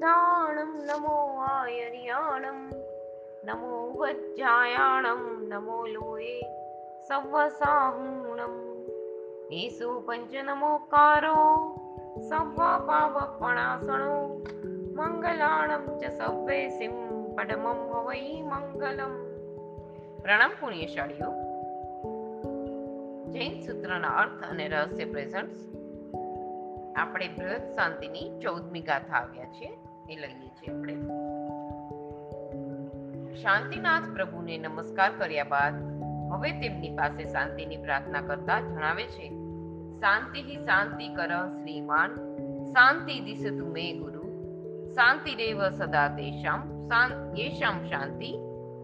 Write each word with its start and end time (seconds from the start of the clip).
ઉદ્ધાણમ 0.00 0.70
नमो 0.84 1.16
आयर्याणं, 1.46 2.60
नमो 5.48 5.86
લોએ 5.86 6.40
સવસાહુણમ 7.08 8.54
એસુ 9.52 10.00
પંચ 10.00 10.34
નમોકારો 10.44 11.34
serve 12.28 12.56
પાવપણાસણો 12.86 14.16
મંગલાણમ 14.94 15.98
ચ 15.98 16.04
સવ્વે 16.04 16.68
sim 16.68 16.96
પડમમ 17.34 17.84
વૈ 18.06 18.42
Mangalam 18.42 19.14
પ્રણામ 20.22 20.50
પુણ્યશાળીઓ 20.60 21.30
જૈન 23.30 23.60
સૂત્રના 23.60 24.08
અર્થ 24.08 24.50
અને 24.50 24.68
રહસ્ય 24.68 25.04
પ્રેઝન્ટ 25.04 25.52
આપણે 26.96 27.28
બૃહદ 27.28 27.70
શાંતિની 27.70 28.40
ચૌદમી 28.40 28.80
ગાથા 28.80 29.16
આવ્યા 29.16 29.44
છે 29.44 29.89
એ 30.10 30.16
લઈએ 30.16 30.48
છીએ 30.48 30.74
આપણે. 30.74 30.94
શાંતિનાથ 33.34 34.08
પ્રભુને 34.14 34.58
નમસ્કાર 34.58 35.10
કર્યા 35.18 35.44
બાદ 35.44 35.74
હવે 36.32 36.50
તેમની 36.60 36.90
પાસે 36.90 37.24
શાંતિની 37.24 37.76
પ્રાર્થના 37.76 38.20
કરતા 38.20 38.60
જણાવે 38.60 39.04
છે, 39.04 39.28
શાંતિ 40.00 40.42
શાંતિ 40.42 41.08
કર 41.08 41.34
શ્રીમાન, 41.52 42.14
શાંતિ 42.66 43.20
દિશ 43.20 43.46
તુમે 43.58 43.92
ગુરુ, 43.92 44.24
શાંતિ 44.94 45.34
રેવ 45.34 45.68
સદા 45.68 46.08
તેષામ 46.08 46.60
યેષામ 47.36 47.84
શાંતિ 47.84 48.32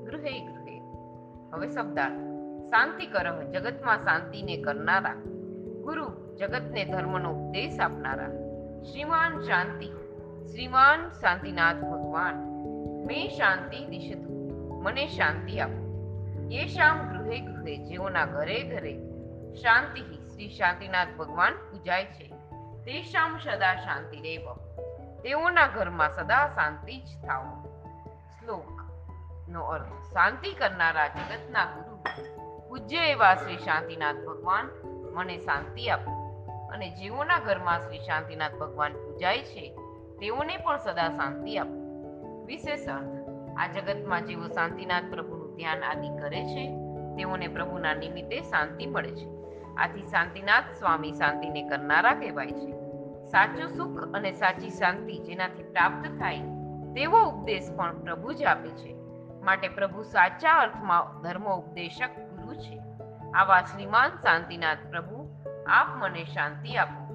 ગૃહે 0.06 0.34
ગૃહે. 0.46 0.80
હવે 1.52 1.68
શબ્દાર્થ, 1.68 2.24
શાંતિ 2.68 3.06
કરહ 3.06 3.42
જગતમાં 3.42 3.98
શાંતિને 3.98 4.56
કરનારા, 4.56 5.14
ગુરુ 5.82 6.36
જગતને 6.36 6.84
ધર્મનો 6.84 7.30
ઉપદેશ 7.30 7.80
આપનારા, 7.80 8.30
શ્રીમાન 8.82 9.40
શાંતિ 9.40 9.88
શ્રીમાન 10.46 11.10
શાંતિનાથ 11.10 11.76
ભગવાન, 11.76 12.34
મેં 13.06 13.28
શાંતિ 13.30 13.84
દિશતું, 13.84 14.82
મને 14.82 15.06
શાંતિ 15.06 15.60
આપો. 15.60 15.86
યેશામ 16.50 16.98
ગૃહે 17.12 17.40
ગૃહે 17.40 17.76
જેઓના 17.76 18.26
ઘરે 18.26 18.62
ઘરે 18.62 18.94
શાંતિ 19.54 20.00
શ્રી 20.00 20.48
શાંતિનાથ 20.48 21.08
ભગવાન 21.18 21.52
પૂજાય 21.52 22.04
છે. 22.04 22.28
તેશામ 22.84 23.38
સદા 23.38 23.74
શાંતિ 23.74 24.20
રેવ. 24.20 24.54
તેઓના 25.22 25.66
ઘરમાં 25.66 26.10
સદા 26.10 26.48
શાંતિ 26.48 27.00
જ 27.00 27.26
થાવ 27.26 27.68
શ્લોક 28.40 28.82
નો 29.48 29.64
અર્થ, 29.64 29.84
શાંતિ 29.84 30.52
કરનારા 30.52 31.08
જગતના 31.08 31.64
ગુરુ 31.64 31.96
પૂજ્ય 32.68 32.96
એવા 32.96 33.34
શ્રી 33.34 33.56
શાંતિનાથ 33.56 34.16
ભગવાન 34.16 34.70
મને 35.14 35.38
શાંતિ 35.38 35.88
આપો. 35.88 36.26
અને 36.72 36.90
જેઓના 36.90 37.38
ઘરમાં 37.38 37.80
શ્રી 37.80 37.98
શાંતિનાથ 37.98 38.54
ભગવાન 38.54 38.92
પૂજાય 38.92 39.42
છે 39.42 39.78
તેઓને 40.20 40.56
પણ 40.56 40.76
સદા 40.76 41.08
શાંતિ 41.08 41.58
આપો. 41.58 42.44
વિશેષ 42.44 42.88
અર્થ 42.88 43.16
આ 43.58 43.66
જગતમાં 43.66 44.24
જેઓ 44.24 44.48
શાંતિનાથ 44.48 45.04
પ્રભુનું 45.10 45.56
ધ્યાન 45.56 45.84
આદિ 45.84 46.08
કરે 46.18 46.44
છે, 46.44 46.64
તેઓને 47.16 47.48
પ્રભુના 47.48 47.94
નિમિત્તે 47.94 48.40
શાંતિ 48.40 48.86
મળે 48.86 49.14
છે. 49.14 49.26
આથી 49.74 50.06
શાંતિનાથ 50.06 50.64
સ્વામી 50.78 51.12
શાંતિને 51.12 51.68
કરનારા 51.68 52.14
કહેવાય 52.14 52.46
છે. 52.46 52.70
સાચું 53.26 53.68
સુખ 53.68 54.14
અને 54.14 54.32
સાચી 54.32 54.70
શાંતિ 54.70 55.18
જેનાથી 55.18 55.62
પ્રાપ્ત 55.62 56.08
થાય, 56.18 56.38
તેવો 56.94 57.24
ઉપદેશ 57.24 57.72
પણ 57.76 57.98
પ્રભુ 58.02 58.32
જ 58.32 58.42
આપે 58.42 58.68
છે. 58.68 58.94
માટે 59.44 59.68
પ્રભુ 59.68 60.02
સાચા 60.02 60.52
અર્થમાં 60.54 61.22
ધર્મ 61.22 61.48
ઉપદેશક 61.48 62.08
ગુરુ 62.08 62.54
છે. 62.54 62.80
આવા 63.34 63.60
શ્રીમાન 63.60 64.08
શાંતિનાથ 64.08 64.78
પ્રભુ, 64.90 65.28
આપ 65.68 65.86
મને 65.96 66.24
શાંતિ 66.24 66.76
આપો. 66.76 67.06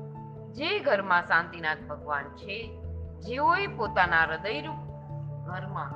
જે 0.52 0.80
ઘરમાં 0.80 1.28
શાંતિનાથ 1.28 1.78
ભગવાન 1.90 2.24
છે 2.24 2.81
જેઓએ 3.21 3.67
પોતાના 3.67 4.23
હૃદયરૂપ 4.23 4.80
ઘરમાં 5.45 5.92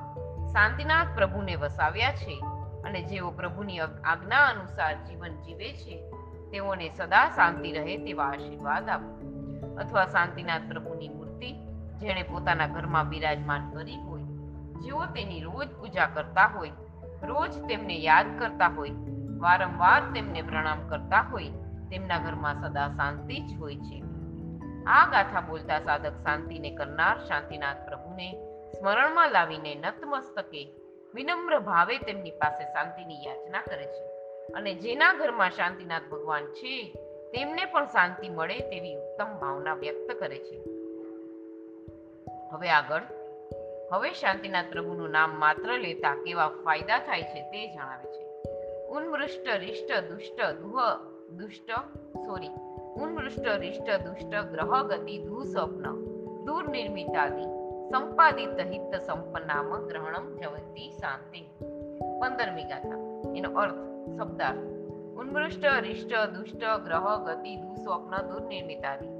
શાંતિનાથ 0.48 1.06
પ્રભુને 1.14 1.54
વસાવ્યા 1.54 2.12
છે 2.12 2.44
અને 2.84 3.02
જેઓ 3.02 3.30
પ્રભુની 3.30 3.78
આજ્ઞા 3.78 4.46
અનુસાર 4.46 4.94
જીવન 4.94 5.34
જીવે 5.42 5.72
છે, 5.72 6.10
તેઓને 6.50 6.88
સદા 6.88 7.28
શાંતિ 7.28 7.72
રહે 7.72 7.96
તેવા 7.96 8.24
આશીર્વાદ 8.24 8.88
આપો. 8.88 9.10
અથવા 9.78 10.06
શાંતિનાથ 10.06 10.60
પ્રભુની 10.68 11.08
મૂર્તિ, 11.08 11.52
જેણે 11.98 12.22
પોતાના 12.22 12.66
ઘરમાં 12.66 13.08
બિરાજમાન 13.08 13.70
કરી 13.70 14.00
હોય, 14.00 14.22
જેઓ 14.80 15.04
તેની 15.04 15.40
રોજ 15.40 15.68
પૂજા 15.68 16.06
કરતા 16.06 16.46
હોય, 16.46 16.70
રોજ 17.22 17.52
તેમને 17.68 17.96
યાદ 17.98 18.26
કરતા 18.38 18.68
હોય, 18.68 18.90
વારંવાર 19.38 20.02
તેમને 20.14 20.42
પ્રણામ 20.42 20.88
કરતા 20.88 21.20
હોય, 21.20 21.48
તેમના 21.90 22.18
ઘરમાં 22.18 22.60
સદા 22.60 22.88
શાંતિ 22.88 23.46
જ 23.46 23.60
હોય 23.60 23.76
છે. 23.76 24.15
આ 24.86 25.06
ગાથા 25.10 25.40
બોલતા 25.40 25.78
સાધક 25.78 26.12
શાંતિને 26.12 26.70
કરનાર 26.76 27.24
શાંતિનાથ 27.26 27.76
પ્રભુને 27.88 28.34
સ્મરણમાં 28.72 29.30
લાવીને 29.30 29.74
નતમસ્તકે 29.74 30.72
વિનમ્ર 31.14 31.58
ભાવે 31.58 31.98
તેમની 31.98 32.30
પાસે 32.30 32.64
શાંતિની 32.64 33.24
યાચના 33.26 33.62
કરે 33.62 33.84
છે. 33.84 34.16
અને 34.52 34.74
જેના 34.74 35.12
ઘરમાં 35.12 35.50
શાંતિનાથ 35.50 36.02
ભગવાન 36.10 36.46
છે, 36.46 36.94
તેમને 37.32 37.64
પણ 37.64 37.86
શાંતિ 37.86 38.28
મળે 38.28 38.58
તેવી 38.58 38.94
ઉત્તમ 38.94 39.38
ભાવના 39.38 39.74
વ્યક્ત 39.74 40.14
કરે 40.18 40.38
છે. 40.38 40.58
હવે 42.52 42.70
આગળ, 42.70 43.02
હવે 43.92 44.12
શાંતિનાથ 44.12 44.64
પ્રભુનું 44.72 45.10
નામ 45.10 45.40
માત્ર 45.40 45.78
લેતા 45.78 46.14
કેવા 46.14 46.48
ફાયદા 46.48 46.98
થાય 46.98 47.22
છે 47.22 47.42
તે 47.42 47.74
જણાવે 47.74 48.10
છે. 48.10 48.26
ઉન્મૃષ્ટ, 48.86 49.48
રિષ્ટ, 49.48 50.04
દુષ્ટ, 50.04 50.40
દુહ, 50.42 50.80
દુષ્ટ, 51.30 51.70
સોરી 52.18 52.48
ઉન્મૃષ્ટ 52.96 53.46
રિષ્ટ 53.60 53.88
દુષ્ટ 54.04 54.34
ગ્રહ 54.50 54.70
ગતિ 54.90 55.14
દુઃસ્વપ્ન 55.20 55.86
સ્વપ્ન 55.86 56.44
દૂર 56.46 56.68
નિર્મિતાદિ 56.68 57.44
સંપાદિત 57.90 58.62
હિત 58.70 58.94
સંપન્નામ 59.00 59.68
ગ્રહણમ 59.82 60.30
જવંતી 60.38 60.88
શાંતિ 60.94 61.42
પંદરમી 62.20 62.64
ગાથા 62.64 63.00
એનો 63.32 63.50
અર્થ 63.56 63.82
શબ્દાર્થ 64.14 64.64
ઉન્મૃષ્ટ 65.16 65.68
રિષ્ટ 65.82 66.16
દુષ્ટ 66.32 66.64
ગ્રહ 66.86 67.10
ગતિ 67.26 67.54
દુઃસ્વપ્ન 67.58 68.16
દૂર 68.30 68.42
નિર્મિતાદિ 68.46 69.12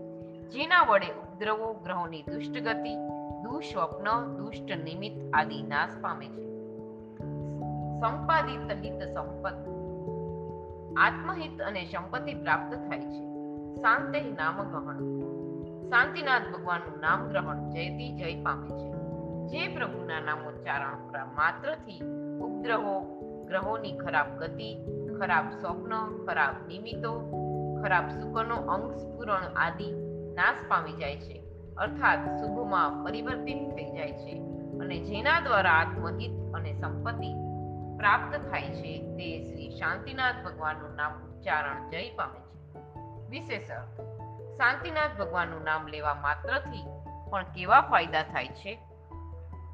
જેના 0.55 0.83
વડે 0.87 1.13
ઉપદ્રવો 1.19 1.71
ગ્રહોની 1.85 2.25
દુષ્ટ 2.27 2.59
ગતિ 2.63 2.97
દુઃસ્વપ્ન 3.45 4.11
દુષ્ટ 4.35 4.77
નિમિત્ત 4.83 5.23
આદિ 5.35 5.63
નાશ 5.69 5.97
પામે 6.01 6.29
છે 6.31 6.49
સંપાદિત 8.01 8.77
હિત 8.81 9.09
સંપત્તિ 9.13 9.79
આત્મહિત 10.99 11.57
અને 11.63 11.83
સંપત્તિ 11.87 12.43
પ્રાપ્ત 12.43 12.79
થાય 12.81 13.07
છે 13.09 13.36
શાંતિ 13.77 14.21
નામ 14.21 14.63
ગ્રહણ. 14.63 14.99
શાંતિનાથ 15.91 16.43
ભગવાનનું 16.53 17.01
નામ 17.01 17.29
ગ્રહણ 17.29 17.71
જયથી 17.71 18.17
જય 18.17 18.43
પામે 18.43 18.69
છે. 18.69 18.93
જે 19.47 19.75
પ્રભુના 19.75 20.21
નામોચ્ચારણ 20.21 21.27
માત્રથી 21.35 22.01
ઉપગ્રહો 22.39 23.01
ગ્રહોની 23.47 23.99
ખરાબ 23.99 24.27
ગતિ, 24.39 24.87
ખરાબ 25.19 25.51
સ્વપ્ન, 25.51 26.25
ખરાબ 26.27 26.69
નિમિત્તો, 26.69 27.13
ખરાબ 27.83 28.09
સુખનો 28.09 28.57
અંગ 28.57 28.93
સ્ફુરણ 28.93 29.43
આદિ 29.57 29.91
નાશ 30.35 30.55
પામી 30.69 30.93
જાય 30.93 31.17
છે. 31.17 31.43
અર્થાત 31.77 32.19
શુભમાં 32.19 33.05
પરિવર્તિત 33.05 33.75
થઈ 33.75 33.91
જાય 33.93 34.13
છે 34.13 34.33
અને 34.79 34.99
જેના 34.99 35.41
દ્વારા 35.41 35.71
આત્મહિત 35.71 36.55
અને 36.55 36.73
સંપત્તિ 36.73 37.35
પ્રાપ્ત 37.97 38.51
થાય 38.51 38.63
છે 38.63 39.17
તે 39.17 39.41
શ્રી 39.41 39.71
શાંતિનાથ 39.71 40.35
ભગવાનનું 40.45 40.97
નામ 40.97 41.13
ઉચ્ચારણ 41.13 41.91
જય 41.91 42.11
પામે 42.11 42.41
છે 42.41 42.46
વિશેષ. 43.31 43.71
અર્થ 43.71 44.01
શાંતિનાથ 44.57 45.19
ભગવાનનું 45.19 45.65
નામ 45.65 45.87
લેવા 45.87 46.15
માત્રથી 46.15 46.85
પણ 47.31 47.43
કેવા 47.43 47.81
ફાયદા 47.81 48.23
થાય 48.23 48.47
છે? 48.47 48.75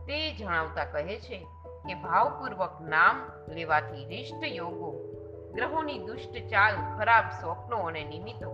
તે 0.07 0.35
જણાવતા 0.35 0.85
કહે 0.85 1.21
છે 1.21 1.47
કે 1.87 1.95
ભાવપૂર્વક 1.95 2.81
નામ 2.81 3.29
લેવાથી 3.49 4.05
રિષ્ટ 4.05 4.45
યોગો, 4.47 4.91
ગ્રહોની 5.55 5.99
દુષ્ટ 5.99 6.49
ચાલ, 6.49 6.99
ખરાબ 6.99 7.25
સ્વપ્નો 7.41 7.77
અને 7.77 8.05
નિમિત્તો 8.05 8.51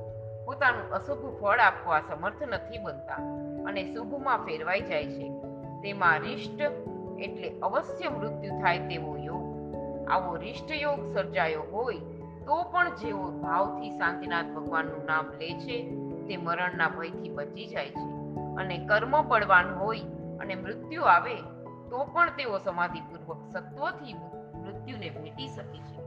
પોતાનું 0.47 0.93
અશુભ 0.93 1.41
ફળ 1.41 1.59
આપવા 1.59 2.01
સમર્થ 2.01 2.43
નથી 2.43 2.79
બનતા 2.79 3.15
અને 3.69 3.94
શુભમાં 3.94 4.39
ફેરવાઈ 4.39 4.81
જાય 4.81 5.06
છે. 5.06 5.29
તેમાં 5.83 6.21
રિષ્ટ 6.21 6.61
એટલે 7.21 7.61
અવશ્ય 7.61 8.09
મૃત્યુ 8.09 8.61
થાય 8.61 8.79
તેવો 8.79 9.17
યોગ. 9.17 9.59
આવો 10.11 10.37
રિષ્ટ 10.37 10.71
યોગ 10.71 11.15
સર્જાયો 11.15 11.62
હોય 11.62 11.97
તો 12.49 12.62
પણ 12.62 12.97
જેઓ 12.97 13.31
ભાવથી 13.31 13.91
શાંતિનાથ 13.91 14.45
ભગવાનનું 14.45 15.05
નામ 15.05 15.33
લે 15.33 15.53
છે, 15.53 15.91
તે 16.29 16.37
મરણના 16.37 16.89
ભયથી 16.89 17.29
બચી 17.29 17.67
જાય 17.67 17.91
છે. 17.91 18.09
અને 18.56 18.87
કર્મ 18.87 19.29
બળવાન 19.29 19.75
હોય 19.75 20.00
અને 20.41 20.55
મૃત્યુ 20.55 21.03
આવે, 21.03 21.35
તો 21.91 22.05
પણ 22.05 22.31
તેઓ 22.31 22.59
સમાધિપૂર્વક 22.59 23.53
સત્વથી 23.53 24.15
મૃત્યુને 24.55 25.11
ભેટી 25.11 25.49
શકે 25.49 25.79
છે. 25.79 26.03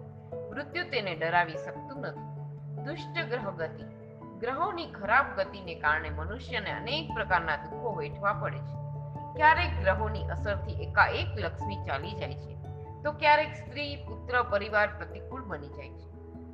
મૃત્યુ 0.49 0.83
તેને 0.83 1.15
ડરાવી 1.15 1.53
શકતું 1.53 2.01
નથી. 2.01 2.31
દુષ્ટ 2.83 3.29
ગ્રહ 3.29 3.51
ગતિ, 3.51 3.83
ગ્રહોની 4.39 4.85
ખરાબ 4.91 5.25
ગતિને 5.37 5.75
કારણે 5.75 6.09
મનુષ્યને 6.09 6.71
અનેક 6.71 7.13
પ્રકારના 7.13 7.55
દુઃખો 7.55 7.95
વેઠવા 7.95 8.33
પડે 8.33 8.57
છે. 8.57 8.75
ક્યારેક 9.35 9.83
ગ્રહોની 9.83 10.23
અસરથી 10.23 10.71
એકાએક 10.71 11.27
લક્ષ્મી 11.37 11.75
ચાલી 11.75 12.11
જાય 12.11 12.33
છે, 12.33 12.55
તો 13.03 13.11
ક્યારેક 13.11 13.53
સ્ત્રી, 13.53 13.95
પુત્ર, 13.95 14.43
પરિવાર 14.43 14.87
પ્રતિકૂળ 14.87 15.43
બની 15.43 15.67
જાય 15.67 15.89
છે. 15.89 16.10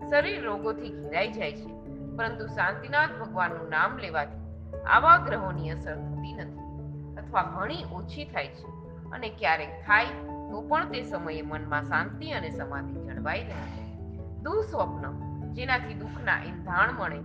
શરીર 0.10 0.44
રોગોથી 0.44 0.90
ઘેરાઈ 0.90 1.32
જાય 1.32 1.52
છે, 1.52 1.72
પરંતુ 2.18 2.48
શાંતિનાથ 2.48 3.14
ભગવાનનું 3.20 3.70
નામ 3.70 3.98
લેવાથી 3.98 4.82
આવા 4.84 5.18
ગ્રહોની 5.18 5.70
અસર 5.70 5.96
થતી 5.96 6.34
નથી, 6.34 6.66
અથવા 7.18 7.44
ઘણી 7.44 7.84
ઓછી 7.92 8.26
થાય 8.26 8.48
છે, 8.48 8.68
અને 9.12 9.30
ક્યારેક 9.30 9.70
થાય 9.88 10.06
તો 10.52 10.62
પણ 10.62 10.92
તે 10.92 11.04
સમયે 11.04 11.42
મનમાં 11.42 11.84
શાંતિ 11.84 12.32
અને 12.32 12.50
સમાધિ 12.50 12.94
જળવાઈ 13.00 13.44
રહે 13.44 13.62
છે. 13.74 13.84
દુઃસ્વપ્ન, 14.44 15.06
જેનાથી 15.54 15.94
દુઃખના 15.94 16.40
ઇંધાણ 16.46 16.92
મળે, 16.92 17.20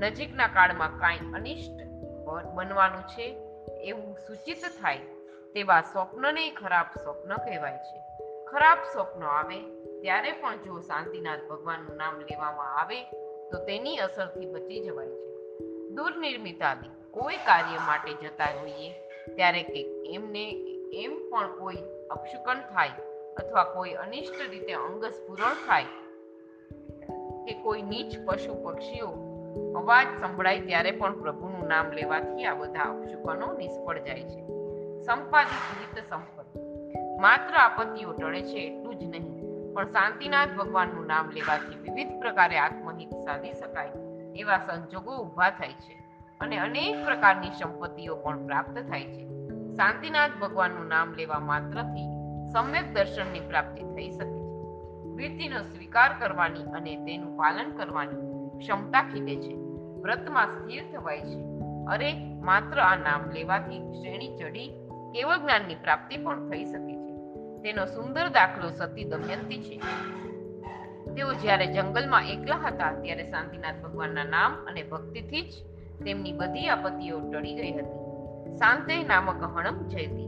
નજીકના 0.00 0.48
કાળમાં 0.48 0.98
કાંઈ 0.98 1.32
અનિષ્ટ 1.34 1.78
બનવાનું 2.54 3.04
છે, 3.08 3.26
એવું 3.80 4.16
સૂચિત 4.26 4.62
થાય, 4.82 4.98
તેવા 5.54 5.80
સ્વપ્નને 5.80 6.44
ખરાબ 6.50 6.86
સ્વપ્ન 7.04 7.36
કહેવાય 7.36 7.78
છે. 7.78 7.98
ખરાબ 8.50 8.78
સ્વપ્નો 8.92 9.26
આવે 9.26 9.58
ત્યારે 10.00 10.32
પણ 10.32 10.56
જો 10.56 10.80
શાંતિનાથ 10.80 11.38
ભગવાનનું 11.50 11.96
નામ 11.96 12.20
લેવામાં 12.20 12.80
આવે, 12.80 13.02
તો 13.50 13.58
તેની 13.58 13.96
અસરથી 13.96 14.46
બચી 14.46 14.84
જવાય 14.84 15.06
છે. 15.06 15.58
દુર્નિર્મિત 15.88 16.62
આદિ 16.62 17.10
કોઈ 17.10 17.36
કાર્ય 17.36 17.78
માટે 17.86 18.12
જતા 18.12 18.44
હોઈએ, 18.44 18.90
ત્યારે 19.34 19.62
કે 19.62 20.08
એમને, 20.12 20.50
એમ 20.92 21.30
પણ 21.30 21.58
કોઈ 21.58 21.76
અપશુકન 22.10 22.60
થાય 22.74 22.90
અથવા 23.36 23.64
કોઈ 23.64 23.90
અનિષ્ટ 23.90 24.50
રીતે 24.50 24.72
અંગ 24.72 25.04
સ્ફુરણ 25.04 25.54
થાય 25.54 25.84
કે 27.44 27.62
કોઈ 27.62 27.82
નીચ 27.82 28.12
પશુ 28.26 28.54
પક્ષીઓ 28.64 29.08
અવાજ 29.76 30.06
સંભળાય 30.20 30.60
ત્યારે 30.60 30.90
પણ 30.90 31.20
પ્રભુનું 31.20 31.68
નામ 31.68 31.92
લેવાથી 31.92 32.44
આ 32.44 32.54
બધા 32.54 32.80
અપશુકનો 32.80 33.52
નિષ્ફળ 33.52 33.98
જાય 33.98 34.22
છે. 34.22 34.46
સંપાદિત 35.02 35.64
હિત 35.80 36.04
સંપત્તિ 36.08 36.60
માત્ર 37.20 37.54
આપત્તિઓ 37.54 38.12
ટળે 38.12 38.42
છે, 38.42 38.58
એટલું 38.58 38.98
જ 38.98 39.02
નહીં. 39.02 39.25
પણ 39.76 39.84
શાંતિનાથ 39.84 40.48
ભગવાનનું 40.48 41.06
નામ 41.06 41.30
લેવાથી 41.30 41.76
વિવિધ 41.76 42.08
પ્રકારે 42.20 42.58
આત્મહિત 42.58 43.08
સાધી 43.08 43.52
શકાય. 43.52 43.88
એવા 44.36 44.58
સંજોગો 44.58 45.16
ઊભા 45.16 45.50
થાય 45.50 45.72
છે 45.72 45.92
અને 46.40 46.58
અનેક 46.58 47.04
પ્રકારની 47.04 47.50
સંપત્તિઓ 47.50 48.16
પણ 48.16 48.46
પ્રાપ્ત 48.46 48.78
થાય 48.78 49.04
છે. 49.04 49.28
શાંતિનાથ 49.72 50.30
ભગવાનનું 50.40 50.88
નામ 50.88 51.14
લેવા 51.14 51.38
માત્રથી 51.38 52.06
સમ્યક 52.52 52.94
દર્શનની 52.94 53.40
પ્રાપ્તિ 53.40 53.82
થઈ 53.82 54.10
શકે 54.10 54.30
છે. 54.30 54.46
વૃત્તિનો 55.02 55.62
સ્વીકાર 55.62 56.10
કરવાની 56.18 56.62
અને 56.62 56.96
તેનું 56.96 57.36
પાલન 57.36 57.76
કરવાની 57.76 58.58
ક્ષમતા 58.58 59.02
ખીલે 59.02 59.36
છે. 59.36 59.54
વ્રતમાં 60.02 60.46
સ્થિર 60.46 60.82
થવાય 60.92 61.20
છે. 61.20 61.42
અરે, 61.88 62.14
માત્ર 62.34 62.80
આ 62.80 62.96
નામ 62.96 63.30
લેવાથી 63.30 63.92
શ્રેણી 63.92 64.36
ચડી 64.36 64.68
કેવળ 65.12 65.36
જ્ઞાનની 65.36 65.74
પ્રાપ્તિ 65.74 66.16
પણ 66.16 66.50
થઈ 66.50 66.64
શકે 66.64 66.96
છે. 66.96 67.05
તેનો 67.62 67.84
સુંદર 67.84 68.28
દાખલો 68.28 68.70
સતી 68.70 69.04
દમયંતી 69.04 69.62
છે. 69.62 69.80
તેઓ 71.14 71.32
જ્યારે 71.32 71.66
જંગલમાં 71.66 72.22
એકલા 72.22 72.56
હતા, 72.56 72.92
ત્યારે 73.02 73.24
શાંતિનાથ 73.24 73.74
ભગવાનના 73.74 74.24
નામ 74.24 74.66
અને 74.66 74.82
ભક્તિથી 74.82 75.42
જ 75.42 75.52
તેમની 76.04 76.32
બધી 76.32 76.68
આપત્તિઓ 76.68 77.20
ટળી 77.20 77.54
ગઈ 77.54 77.72
હતી. 77.72 78.06
શાંતે 78.56 79.02
નામક 79.02 79.42
હણમ 79.42 79.88
જયતી, 79.88 80.26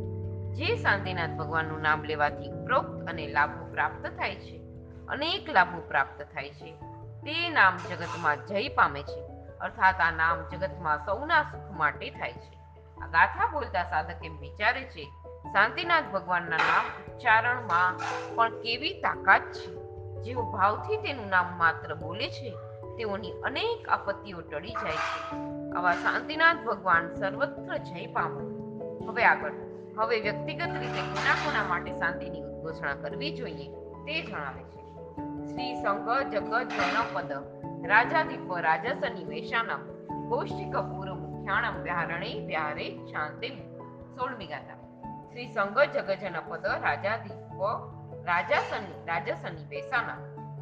જે 0.54 0.76
શાંતિનાથ 0.76 1.30
ભગવાનનું 1.30 1.80
નામ 1.80 2.04
લેવાથી 2.04 2.50
ઉપરોક્ત 2.50 3.08
અને 3.08 3.26
લાભો 3.26 3.72
પ્રાપ્ત 3.72 4.06
થાય 4.06 4.34
છે. 4.34 4.58
અનેક 5.08 5.50
લાભો 5.50 5.80
પ્રાપ્ત 5.88 6.22
થાય 6.22 6.50
છે. 6.50 6.72
તે 7.22 7.48
નામ 7.48 7.76
જગતમાં 7.76 8.46
જય 8.46 8.68
પામે 8.68 9.02
છે. 9.02 9.20
અર્થાત 9.60 9.94
આ 10.00 10.10
નામ 10.10 10.48
જગતમાં 10.48 10.98
સૌના 11.06 11.42
સુખ 11.42 11.70
માટે 11.70 12.10
થાય 12.10 12.32
છે. 12.32 12.58
આ 13.00 13.06
ગાથા 13.06 13.50
બોલતા 13.52 13.82
સાધક 13.82 14.24
એમ 14.24 14.38
વિચારે 14.38 14.82
છે 14.82 15.10
શાંતિનાથ 15.46 16.04
ભગવાનના 16.12 16.56
નામ 16.56 17.14
ઉચ્ચારણમાં 17.14 18.00
પણ 18.34 18.50
કેવી 18.50 19.00
તાકાત 19.00 19.40
છે? 19.40 19.78
જેઓ 20.22 20.42
ભાવથી 20.42 20.96
તેનું 20.96 21.28
નામ 21.28 21.58
માત્ર 21.58 21.94
બોલે 21.94 22.28
છે, 22.28 22.50
તેઓની 22.96 23.32
અનેક 23.32 23.88
આપત્તિઓ 23.88 24.40
ટળી 24.40 24.68
જાય 24.68 24.96
છે. 24.96 25.36
આવા 25.72 25.92
શાંતિનાથ 25.92 26.56
ભગવાન 26.56 27.14
સર્વત્ર 27.14 27.76
જય 27.76 28.06
પામે. 28.06 28.44
હવે 29.06 29.24
આગળ. 29.24 29.52
હવે 29.98 30.20
વ્યક્તિગત 30.20 30.68
રીતે 30.80 31.00
કોના 31.00 31.34
કોના 31.34 31.64
માટે 31.68 31.92
શાંતિની 31.92 32.42
ઉદ્ઘોષણા 32.42 32.94
કરવી 32.94 33.34
જોઈએ, 33.36 33.68
તે 33.74 34.22
જણાવે 34.22 34.62
છે. 34.62 34.78
શ્રી 35.46 35.74
સંઘ 35.74 36.30
જગત 36.30 36.68
જનપદ. 36.68 37.32
રાજાધિપ 37.86 38.52
રાજસની 38.52 39.24
વેશાનમ 39.24 39.80
કૌશિક 40.28 40.72
કપૂર 40.72 41.12
મુખ્યાણમ 41.12 41.82
વ્યારણે 41.82 42.46
વ્યારે 42.46 42.90
શાંતિ 42.90 43.48
સોળમી 44.16 44.46
ગાથા. 44.46 44.77
શ્રી 45.38 45.52
સંઘ 45.52 45.78
જગજન 45.80 46.40
પદ 46.48 46.66
રાજાધિપ, 46.66 47.60
રાજાસની 48.26 49.04
રાજાસની 49.06 49.64
બેસાના. 49.64 50.16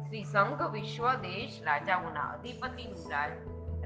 શ્રી 0.05 0.23
સંઘ 0.23 0.61
વિશ્વ 0.61 1.13
દેશ 1.13 1.61
રાજાઓના 1.63 2.21
અધિપતિનું 2.21 3.09
રાજ, 3.09 3.31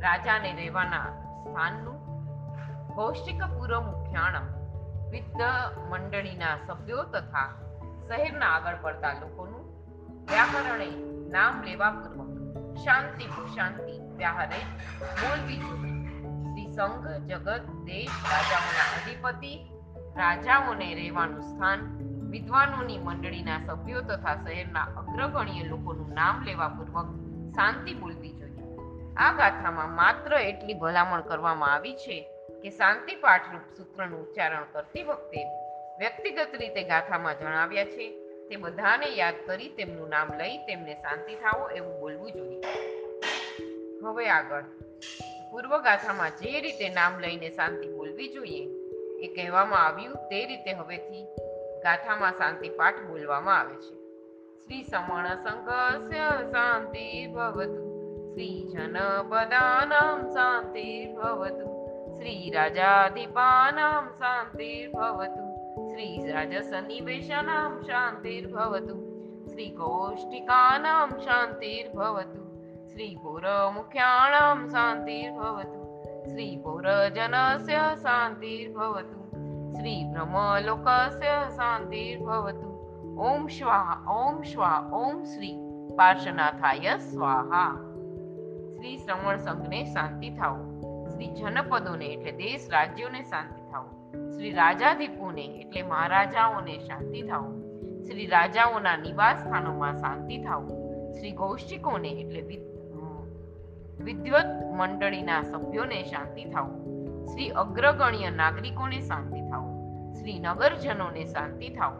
રાજાને 0.02 0.54
રહેવાના 0.54 1.06
સ્થાનનું. 1.44 1.96
કૌશિકપુર 2.96 3.80
મુખ્યાણમ 3.80 4.52
વિદ્ધ 5.10 5.42
મંડળીના 5.90 6.58
સભ્યો 6.68 7.04
તથા 7.04 7.48
શહેરના 8.08 8.46
આગળ 8.46 8.76
પડતા 8.82 9.14
લોકોનું 9.14 9.64
વ્યાકરણે 10.26 10.90
નામ 11.30 11.64
લેવા 11.64 11.92
પૂર્વક 11.92 12.78
શાંતિ 12.78 13.24
શાંતિ 13.56 14.16
વ્યાહરે 14.18 14.60
બોલવી 15.04 15.58
જોઈએ. 15.58 16.08
શ્રી 16.44 16.74
સંઘ 16.74 17.08
જગત 17.08 17.62
દેશ 17.86 18.10
રાજાઓના 18.10 18.90
અધિપતિ 19.02 19.71
રાજાઓને 20.18 20.94
રહેવાનું 20.94 21.42
સ્થાન, 21.42 21.80
વિદ્વાનોની 22.30 22.98
મંડળીના 22.98 23.60
સભ્યો 23.68 24.02
તથા 24.02 24.36
શહેરના 24.36 24.84
અગ્રગણ્ય 24.84 25.64
લોકોનું 25.64 26.14
નામ 26.14 26.44
લેવા 26.44 26.68
પૂર્વક 26.68 27.06
શાંતિ 27.56 27.94
બોલવી 27.94 28.34
જોઈએ. 28.34 28.66
આ 29.18 29.32
ગાથામાં 29.32 29.96
માત્ર 29.96 30.34
એટલી 30.34 30.74
ભલામણ 30.74 31.22
કરવામાં 31.22 31.74
આવી 31.74 31.94
છે 31.94 32.22
કે 32.64 32.70
શાંતિ 32.70 33.16
પાઠરૂપ 33.16 33.78
સૂત્રનું 33.78 34.30
ઉચ્ચારણ 34.30 34.64
કરતી 34.72 35.04
વખતે 35.04 35.46
વ્યક્તિગત 35.98 36.56
રીતે 36.56 36.84
ગાથામાં 36.84 37.40
જણાવ્યા 37.40 37.86
છે, 37.86 38.10
તે 38.50 38.56
બધાને 38.56 39.06
યાદ 39.06 39.34
કરી 39.48 39.70
તેમનું 39.70 40.10
નામ 40.10 40.28
લઈ 40.38 40.58
તેમને 40.58 40.94
શાંતિ 40.94 41.36
થાવો 41.36 41.70
એવું 41.70 42.00
બોલવું 42.00 42.32
જોઈએ. 42.32 42.62
હવે 44.06 44.30
આગળ. 44.30 44.64
પૂર્વ 45.52 45.78
ગાથામાં 45.78 46.30
જે 46.30 46.60
રીતે 46.62 46.90
નામ 46.90 47.20
લઈને 47.20 47.50
શાંતિ 47.50 47.88
બોલવી 47.88 48.34
જોઈએ 48.34 48.81
એ 49.22 49.28
કહેવામાં 49.28 49.86
આવ્યું 49.86 50.16
તે 50.16 50.46
રીતે 50.46 50.74
હવેથી 50.74 51.24
ગાથામાં 51.84 52.32
શાંતિ 52.32 52.70
પાઠ 52.70 53.02
બોલવામાં 53.02 53.60
આવે 53.60 53.76
છે. 53.76 53.96
શ્રી 54.58 54.84
સમણ 54.84 55.36
સંઘસ્ય 55.36 56.52
શાંતિ 56.52 57.28
ભવતુ, 57.28 57.84
શ્રી 58.34 58.68
જનપદાનામ 58.74 60.28
શાંતિ 60.28 61.14
ભવતુ, 61.14 61.68
શ્રી 62.18 62.52
રાજાધિપાનામ 62.56 64.08
શાંતિ 64.08 64.88
ભવતુ, 64.88 65.52
શ્રી 65.88 66.32
રાજસનિવેશાનામ 66.32 67.82
શાંતિર્ભવતુ 67.82 69.12
શ્રી 69.48 69.70
ગોષ્ઠિકાનામ 69.70 71.10
શાંતિર્ભવતુ 71.10 72.42
શ્રી 72.88 73.18
પુરમુખ્યાણામ 73.22 74.68
શાંતિર્ભવતુ 74.68 75.81
શાંતિર્ભવતુ 77.98 79.20
શ્રી 79.76 80.06
બ્રહ્મલોકસ્ય 80.14 81.38
શાંતિર્ભવતુ 81.56 82.70
ઓમ 83.18 83.48
સ્વાહા 83.48 84.02
ઓમ 84.08 84.44
સ્વા 84.44 84.90
ઓમ 84.92 85.24
શ્રી 85.26 85.56
પાર્શ્વનાથાય 85.98 87.00
સ્વાહા 87.00 87.72
શ્રી 88.76 88.98
શ્રવણ 88.98 89.38
સંઘને 89.38 89.86
શાંતિ 89.86 90.30
થાઓ 90.30 90.60
શ્રી 91.12 91.28
જનપદોને 91.28 92.06
એટલે 92.06 92.32
દેશ 92.32 92.70
રાજ્યોને 92.70 93.24
શાંતિ 93.24 93.62
થાઓ 93.72 93.88
શ્રી 94.32 94.52
રાજાધિપોને 94.52 95.46
એટલે 95.46 95.84
મહારાજાઓને 95.84 96.80
શાંતિ 96.80 97.22
થાઓ 97.22 97.52
શ્રી 98.06 98.26
રાજાઓના 98.26 98.98
નિવાસ 98.98 99.42
સ્થાનોમાં 99.42 99.98
શાંતિ 99.98 100.38
થાઓ 100.38 100.68
શ્રી 101.12 101.32
ગૌષ્ઠિકોને 101.32 102.10
એટલે 102.10 102.42
વિદ્વત 104.00 104.46
મંડળીના 104.74 105.44
સભ્યોને 105.44 106.04
શાંતિ 106.04 106.46
થાવ. 106.46 106.68
શ્રી 107.26 107.50
અગ્રગણ્ય 107.50 108.30
નાગરિકોને 108.30 109.02
શાંતિ 109.02 109.42
થાવ. 109.42 109.72
શ્રી 110.14 110.40
નગરજનોને 110.40 111.26
શાંતિ 111.26 111.70
થાવ. 111.70 111.98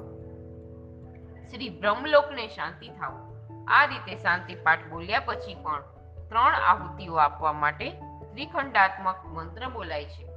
શ્રી 1.52 1.70
બ્રહ્મલોકને 1.70 2.48
શાંતિ 2.48 2.90
થાવ. 2.90 3.32
આ 3.68 3.86
રીતે 3.86 4.16
શાંતિ 4.16 4.56
પાઠ 4.56 4.80
બોલ્યા 4.90 5.20
પછી 5.20 5.56
પણ 5.56 5.82
ત્રણ 6.30 6.56
આહુતિઓ 6.56 7.16
આપવા 7.16 7.54
માટે 7.54 7.92
ત્રિખંડાત્મક 8.32 9.16
મંત્ર 9.26 9.70
બોલાય 9.70 10.06
છે. 10.06 10.28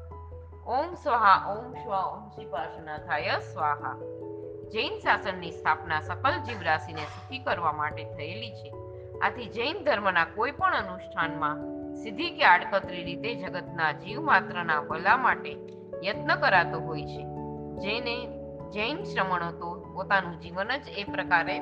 ઓમ 0.66 0.94
સ્વાહા, 0.94 1.52
ઓમ 1.52 1.75
સ્વા 1.75 1.99
ઓમ 1.99 2.28
શ્રી 2.28 2.46
પાર્શ્વનાથાય 2.46 3.38
સ્વાહા. 3.40 3.96
જૈન 4.64 4.99
શાસનની 4.99 5.50
સ્થાપના 5.50 6.00
સકલ 6.00 6.42
જીવરાશિને 6.42 7.02
સુખી 7.02 7.38
કરવા 7.38 7.73
માટે 7.73 8.04
થયેલી 8.04 8.50
છે. 8.50 8.84
આથી 9.23 9.47
જૈન 9.47 9.85
ધર્મના 9.85 10.25
કોઈ 10.25 10.50
પણ 10.50 10.75
અનુષ્ઠાનમાં 10.75 11.56
સીધી 11.94 12.30
કે 12.30 12.44
આડકતરી 12.44 13.04
રીતે 13.04 13.35
જગતના 13.35 13.92
જીવ 13.92 14.23
માત્રના 14.23 14.80
ભલા 14.80 15.16
માટે 15.16 15.56
યત્ન 16.04 16.35
કરાતો 16.35 16.80
હોય 16.80 17.02
છે. 17.02 17.23
જેને 17.75 18.26
જૈન 18.71 19.02
શ્રમણો 19.02 19.52
તો 19.52 19.92
પોતાનું 19.94 20.40
જીવન 20.40 20.68
જ 20.76 20.88
એ 20.88 21.04
પ્રકારે 21.04 21.59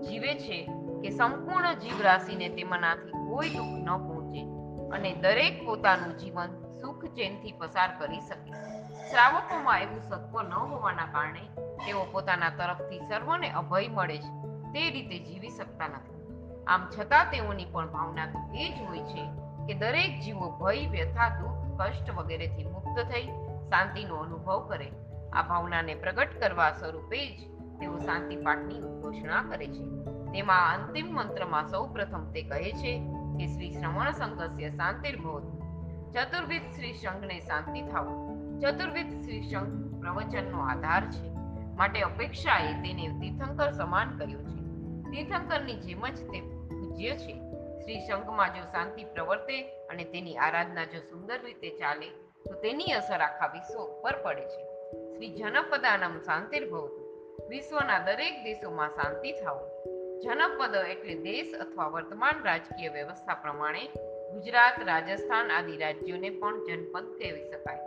જીવે 0.00 0.34
છે 0.34 0.70
કે 1.02 1.10
સંપૂર્ણ 1.10 1.74
જીવ 1.74 2.02
રાશિને 2.02 2.48
તેમાંનાથી 2.48 3.10
કોઈ 3.10 3.48
દુઃખ 3.48 3.66
ન 3.66 3.96
પહોંચે 3.96 4.42
અને 4.90 5.12
દરેક 5.12 5.66
પોતાનું 5.66 6.18
જીવન 6.18 6.74
સુખ 6.80 7.04
ચેનથી 7.04 7.52
પસાર 7.52 7.88
કરી 7.98 8.20
શકે. 8.20 8.50
શ્રાવકોમાં 9.10 9.80
એવું 9.80 10.02
સત્વ 10.02 10.42
ન 10.42 10.52
હોવાના 10.52 11.04
કારણે 11.04 11.40
તેઓ 11.58 12.04
પોતાના 12.04 12.50
તરફથી 12.50 12.98
સર્વને 12.98 13.50
અભય 13.50 13.88
મળે 13.88 14.18
છે. 14.18 14.48
તે 14.72 14.90
રીતે 14.90 15.18
જીવી 15.18 15.48
શકતા 15.48 15.88
નથી. 15.88 16.17
આમ 16.68 16.88
છતાં 16.98 17.24
તેઓની 17.24 17.64
પણ 17.64 17.88
ભાવના 17.88 18.26
તો 18.26 18.54
એ 18.54 18.68
જ 18.68 18.88
હોય 18.88 18.98
છે 18.98 19.26
કે 19.66 19.74
દરેક 19.74 20.20
જીવો 20.20 20.50
ભય, 20.50 20.88
વ્યથા, 20.90 21.28
દુઃખ, 21.28 21.80
કષ્ટ 21.80 22.14
વગેરેથી 22.14 22.64
મુક્ત 22.64 23.02
થઈ 23.02 23.22
શાંતિનો 23.70 24.16
અનુભવ 24.16 24.68
કરે. 24.68 24.92
આ 25.32 25.42
ભાવનાને 25.42 25.94
પ્રગટ 25.94 26.40
કરવા 26.40 26.70
સ્વરૂપે 26.70 27.36
જ 27.36 27.58
તેઓ 27.80 27.98
શાંતિ 27.98 28.36
પાઠની 28.36 28.78
ઉદ્ઘોષણા 28.78 29.42
કરે 29.42 29.66
છે. 29.66 29.84
તેમાં 30.32 30.74
અંતિમ 30.74 31.14
મંત્રમાં 31.14 31.66
સૌ 31.66 31.86
તે 32.34 32.42
કહે 32.42 32.72
છે 32.72 32.98
કે 33.38 33.46
શ્રી 33.46 33.72
શ્રવણ 33.72 34.10
સંઘસ્ય 34.10 34.70
શાંતિર્ભવતુ. 34.70 35.58
ચતુર્વિધ 36.10 36.62
શ્રી 36.62 36.92
સંઘને 36.92 37.40
શાંતિ 37.40 37.82
થાવ 37.82 38.04
ચતુર્વિધ 38.60 39.06
શ્રી 39.06 39.42
સંઘ 39.42 40.00
પ્રવચનનો 40.00 40.58
આધાર 40.58 41.10
છે. 41.10 41.32
માટે 41.76 42.00
અપેક્ષાએ 42.00 42.72
તેને 42.72 43.20
તીર્થંકર 43.20 43.70
સમાન 43.70 44.18
કર્યો 44.18 44.42
છે. 44.42 44.58
તીર્થંકરની 45.10 45.74
જેમ 45.74 46.06
જ 46.06 46.30
તે 46.30 46.40
પૂજ્ય 46.98 47.16
છે. 47.16 47.34
શ્રી 47.80 48.00
શંખમાં 48.06 48.54
જો 48.54 48.62
શાંતિ 48.62 49.04
પ્રવર્તે 49.04 49.62
અને 49.62 50.04
તેની 50.04 50.36
આરાધના 50.36 50.84
જો 50.84 51.00
સુંદર 51.00 51.38
રીતે 51.44 51.70
ચાલે, 51.70 52.08
તો 52.44 52.54
તેની 52.54 52.92
અસર 52.92 53.20
આખા 53.20 53.46
વિશ્વ 53.46 53.82
ઉપર 53.82 54.16
પડે 54.22 54.40
છે. 54.40 54.62
શ્રી 55.14 55.28
જનપદાનમ 55.28 56.18
શાંતિર્ભવતું 56.18 57.04
વિશ્વના 57.48 57.98
દરેક 57.98 58.44
દેશોમાં 58.44 58.88
શાંતિ 58.88 59.32
થાવ 59.32 59.58
જનપદ 60.22 60.74
એટલે 60.74 61.14
દેશ 61.14 61.52
અથવા 61.54 61.88
વર્તમાન 61.88 62.42
રાજકીય 62.44 62.88
વ્યવસ્થા 62.88 63.34
પ્રમાણે 63.34 63.84
ગુજરાત, 64.32 64.82
રાજસ્થાન 64.86 65.50
આદિ 65.50 65.76
રાજ્યોને 65.76 66.30
પણ 66.30 66.64
જનપદ 66.64 67.18
કહેવી 67.18 67.46
શકાય. 67.50 67.82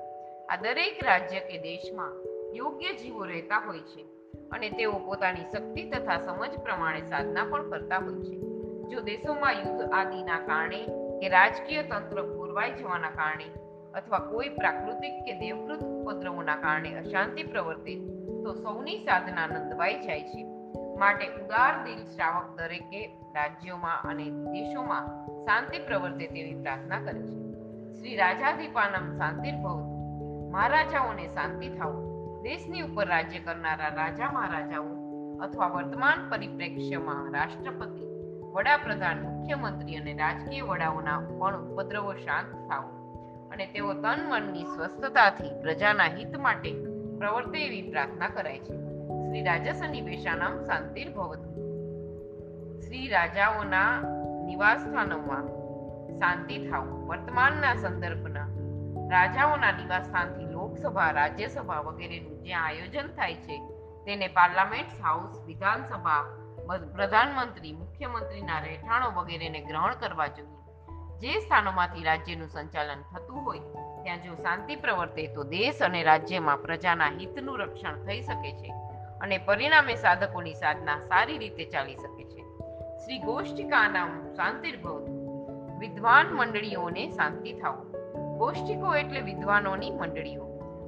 આ 0.49 0.55
દરેક 0.55 1.03
રાજ્ય 1.03 1.39
કે 1.39 1.57
દેશમાં 1.57 2.15
યોગ્ય 2.53 2.93
જીવો 2.93 3.25
રહેતા 3.25 3.59
હોય 3.67 3.79
છે 3.79 4.07
અને 4.51 4.69
તેઓ 4.69 4.91
પોતાની 4.91 5.51
શક્તિ 5.51 5.89
તથા 5.89 6.17
સમજ 6.17 6.57
પ્રમાણે 6.59 7.01
સાધના 7.01 7.43
પણ 7.43 7.69
કરતા 7.69 7.97
હોય 7.97 8.23
છે. 8.29 8.50
જો 8.91 9.01
દેશોમાં 9.01 9.53
યુદ્ધ 9.53 9.93
આદિના 9.93 10.39
કારણે 10.39 10.79
કે 11.19 11.27
રાજકીય 11.29 11.83
તંત્ર 11.83 12.21
પૂરવાઈ 12.21 12.71
જવાના 12.71 13.09
કારણે 13.09 13.45
અથવા 13.93 14.19
કોઈ 14.19 14.49
પ્રાકૃતિક 14.49 15.15
કે 15.25 15.33
દેવકૃત 15.33 15.83
ઉપદ્રવોના 15.83 16.55
કારણે 16.55 16.93
અશાંતિ 16.93 17.43
પ્રવર્તે, 17.43 17.95
તો 18.43 18.53
સૌની 18.53 18.97
સાધના 18.97 19.47
નંદવાઈ 19.47 19.99
જાય 19.99 20.23
છે. 20.23 20.43
માટે 20.99 21.27
ઉદાર 21.27 21.83
દિલ 21.83 22.03
શ્રાવક 22.05 22.57
દરેકે 22.57 23.01
રાજ્યોમાં 23.35 24.09
અને 24.09 24.23
દેશોમાં 24.23 25.07
શાંતિ 25.45 25.79
પ્રવર્તે 25.79 26.27
તેવી 26.27 26.61
પ્રાર્થના 26.61 26.99
કરે 26.99 27.21
છે. 27.21 27.41
શ્રી 27.99 28.15
રાજાધિપાનમ 28.15 29.17
શાંતિર્ભવતુ 29.17 30.49
મહારાજાઓને 30.51 31.27
શાંતિ 31.27 31.69
થાવ 31.69 31.93
દેશની 32.41 32.81
ઉપર 32.81 33.07
રાજ્ય 33.07 33.39
કરનારા 33.39 33.89
રાજા 33.89 34.31
મહારાજાઓ 34.31 34.91
અથવા 35.41 35.67
વર્તમાન 35.67 36.29
પરિપ્રેક્ષ્યમાં 36.29 37.33
રાષ્ટ્રપતિ 37.33 38.10
વડાપ્રધાન, 38.51 39.21
મુખ્યમંત્રી 39.21 39.95
અને 39.95 40.13
રાજકીય 40.13 40.61
વડાઓના 40.61 41.19
પણ 41.39 41.55
ઉપદ્રવો 41.61 42.13
શાંત 42.13 42.51
થાવ 42.69 42.83
અને 43.51 43.65
તેઓ 43.65 43.93
તન 43.93 44.19
મનની 44.29 44.65
સ્વસ્થતાથી 44.65 45.51
પ્રજાના 45.61 46.03
હિત 46.03 46.37
માટે 46.37 46.71
પ્રવર્તે 47.17 47.65
એવી 47.65 47.81
પ્રાર્થના 47.81 48.27
કરાય 48.27 48.59
છે. 48.59 48.75
શ્રી 49.23 49.43
રાજસની 49.43 50.01
વેશાનામ 50.01 50.65
શાંતિર્ભવતુ 50.65 51.49
શ્રી 52.81 53.07
રાજાઓના 53.07 53.91
નિવાસ 54.45 54.81
સ્થાનોમાં 54.81 55.47
શાંતિ 56.19 56.57
થાવ 56.69 56.85
વર્તમાનના 56.87 57.75
સંદર્ભના 57.75 58.47
રાજાઓના 59.09 59.71
નિવાસ 59.71 60.05
સ્થાનથી 60.05 60.45
લોકસભા, 60.45 61.11
રાજ્યસભા 61.11 61.79
વગેરેનું 61.79 62.43
જ્યાં 62.43 62.65
આયોજન 62.65 63.07
થાય 63.07 63.35
છે, 63.35 63.57
તેને 64.05 64.27
પાર્લામેન્ટ 64.27 65.01
હાઉસ, 65.03 65.43
વિધાનસભા 65.45 66.23
પ્રધાનમંત્રી, 66.79 67.71
મુખ્યમંત્રીના 67.71 68.59
રહેઠાણો 68.59 69.11
વગેરેને 69.11 69.61
ગ્રહણ 69.61 69.95
કરવા 69.95 70.27
જોઈએ. 70.27 70.61
જે 71.19 71.39
સ્થાનોમાંથી 71.39 72.03
રાજ્યનું 72.03 72.47
સંચાલન 72.47 73.01
થતું 73.01 73.45
હોય, 73.45 73.59
ત્યાં 74.03 74.23
જો 74.23 74.35
શાંતિ 74.35 74.75
પ્રવર્તે 74.75 75.27
તો 75.27 75.43
દેશ 75.43 75.81
અને 75.81 76.03
રાજ્યમાં 76.03 76.57
પ્રજાના 76.57 77.07
હિતનું 77.07 77.59
રક્ષણ 77.59 78.05
થઈ 78.05 78.21
શકે 78.21 78.51
છે 78.51 78.73
અને 79.21 79.37
પરિણામે 79.37 79.95
સાધકોની 79.95 80.53
સાધના 80.53 80.99
સારી 80.99 81.37
રીતે 81.37 81.65
ચાલી 81.65 81.95
શકે 81.95 82.23
છે. 82.23 82.41
શ્રી 82.97 83.19
ગોષ્ઠિકાનામ 83.19 84.33
શાંતિર્ભવ 84.33 85.01
વિદ્વાન 85.77 86.25
મંડળીઓને 86.27 87.09
શાંતિ 87.09 87.53
થાવ 87.53 87.83
ગોષ્ઠિકો 88.37 88.95
એટલે 88.95 89.21
વિદ્વાનોની 89.21 89.91
મંડળીઓ. 89.91 90.43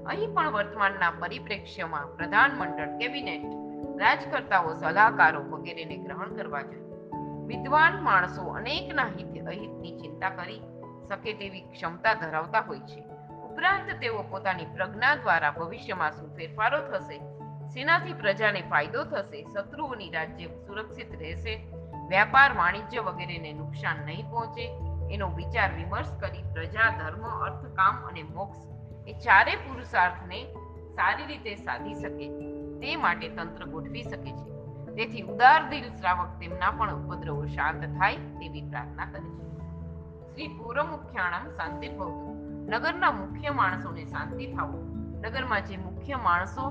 અહીં 0.07 0.33
પણ 0.33 0.51
વર્તમાનના 0.51 1.11
પરિપ્રેક્ષ્યમાં 1.11 2.07
પ્રધાનમંડળ 2.07 2.97
કેબિનેટ 2.97 3.62
રાજકર્તાઓ 3.97 4.73
સલાહકારો 4.73 5.43
વગેરેને 5.43 5.97
ગ્રહણ 5.97 6.35
કરવા 6.35 6.61
જોઈએ. 6.61 6.83
વિદ્વાન 7.45 8.03
માણસો 8.03 8.41
અનેકના 8.41 9.05
હિત 9.05 9.47
અહિતની 9.47 9.97
ચિંતા 9.97 10.29
કરી 10.29 10.61
શકે 11.09 11.33
તેવી 11.33 11.61
ક્ષમતા 11.61 12.13
ધરાવતા 12.13 12.59
હોય 12.59 12.79
છે. 12.79 13.03
ઉપરાંત 13.43 14.01
તેઓ 14.01 14.23
પોતાની 14.23 14.65
પ્રજ્ઞા 14.65 15.15
દ્વારા 15.15 15.51
ભવિષ્યમાં 15.51 16.11
શું 16.11 16.35
ફેરફારો 16.35 16.79
થશે, 16.79 17.17
સેનાથી 17.67 18.13
પ્રજાને 18.13 18.61
ફાયદો 18.61 19.03
થશે, 19.03 19.43
શત્રુઓની 19.43 20.09
રાજ્ય 20.09 20.45
સુરક્ષિત 20.45 21.19
રહેશે, 21.19 21.55
વ્યાપાર 22.07 22.57
વાણિજ્ય 22.57 22.99
વગેરેને 22.99 23.53
નુકસાન 23.53 24.05
નહીં 24.05 24.29
પહોંચે, 24.31 24.79
એનો 25.13 25.29
વિચાર 25.29 25.73
વિમર્શ 25.73 26.09
કરી 26.19 26.43
પ્રજા, 26.53 26.89
ધર્મ 26.97 27.21
અર્થ 27.21 27.65
કામ 27.65 28.07
અને 28.07 28.23
મોક્ષ 28.23 28.57
એ 29.07 29.13
ચારે 29.13 29.55
પુરુષાર્થને 29.55 30.43
સારી 30.89 31.25
રીતે 31.25 31.55
સાધી 31.55 31.93
શકે. 31.93 32.62
તે 32.83 32.95
માટે 32.95 33.29
તંત્ર 33.29 33.65
ગોઠવી 33.65 34.03
શકે 34.03 34.31
છે. 34.31 34.53
તેથી 34.95 35.21
ઉદાર 35.21 35.69
દિલ 35.69 35.89
શ્રાવક 35.89 36.39
તેમના 36.39 36.71
પણ 36.71 36.95
ઉપદ્રવો 36.95 37.45
શાંત 37.45 37.85
થાય 37.85 38.15
તેવી 38.15 38.61
પ્રાર્થના 38.61 39.05
કરે 39.05 39.29
છે. 39.29 39.43
શ્રી 40.33 40.47
પૂર્વ 40.47 40.83
મુખ્યાણમ 40.83 41.49
શાંતિ 41.49 41.87
નગરના 42.69 43.11
મુખ્ય 43.11 43.49
માણસોને 43.49 44.05
શાંતિ 44.05 44.45
થાવું. 44.45 44.97
નગરમાં 45.21 45.65
જે 45.65 45.77
મુખ્ય 45.77 46.15
માણસો 46.15 46.61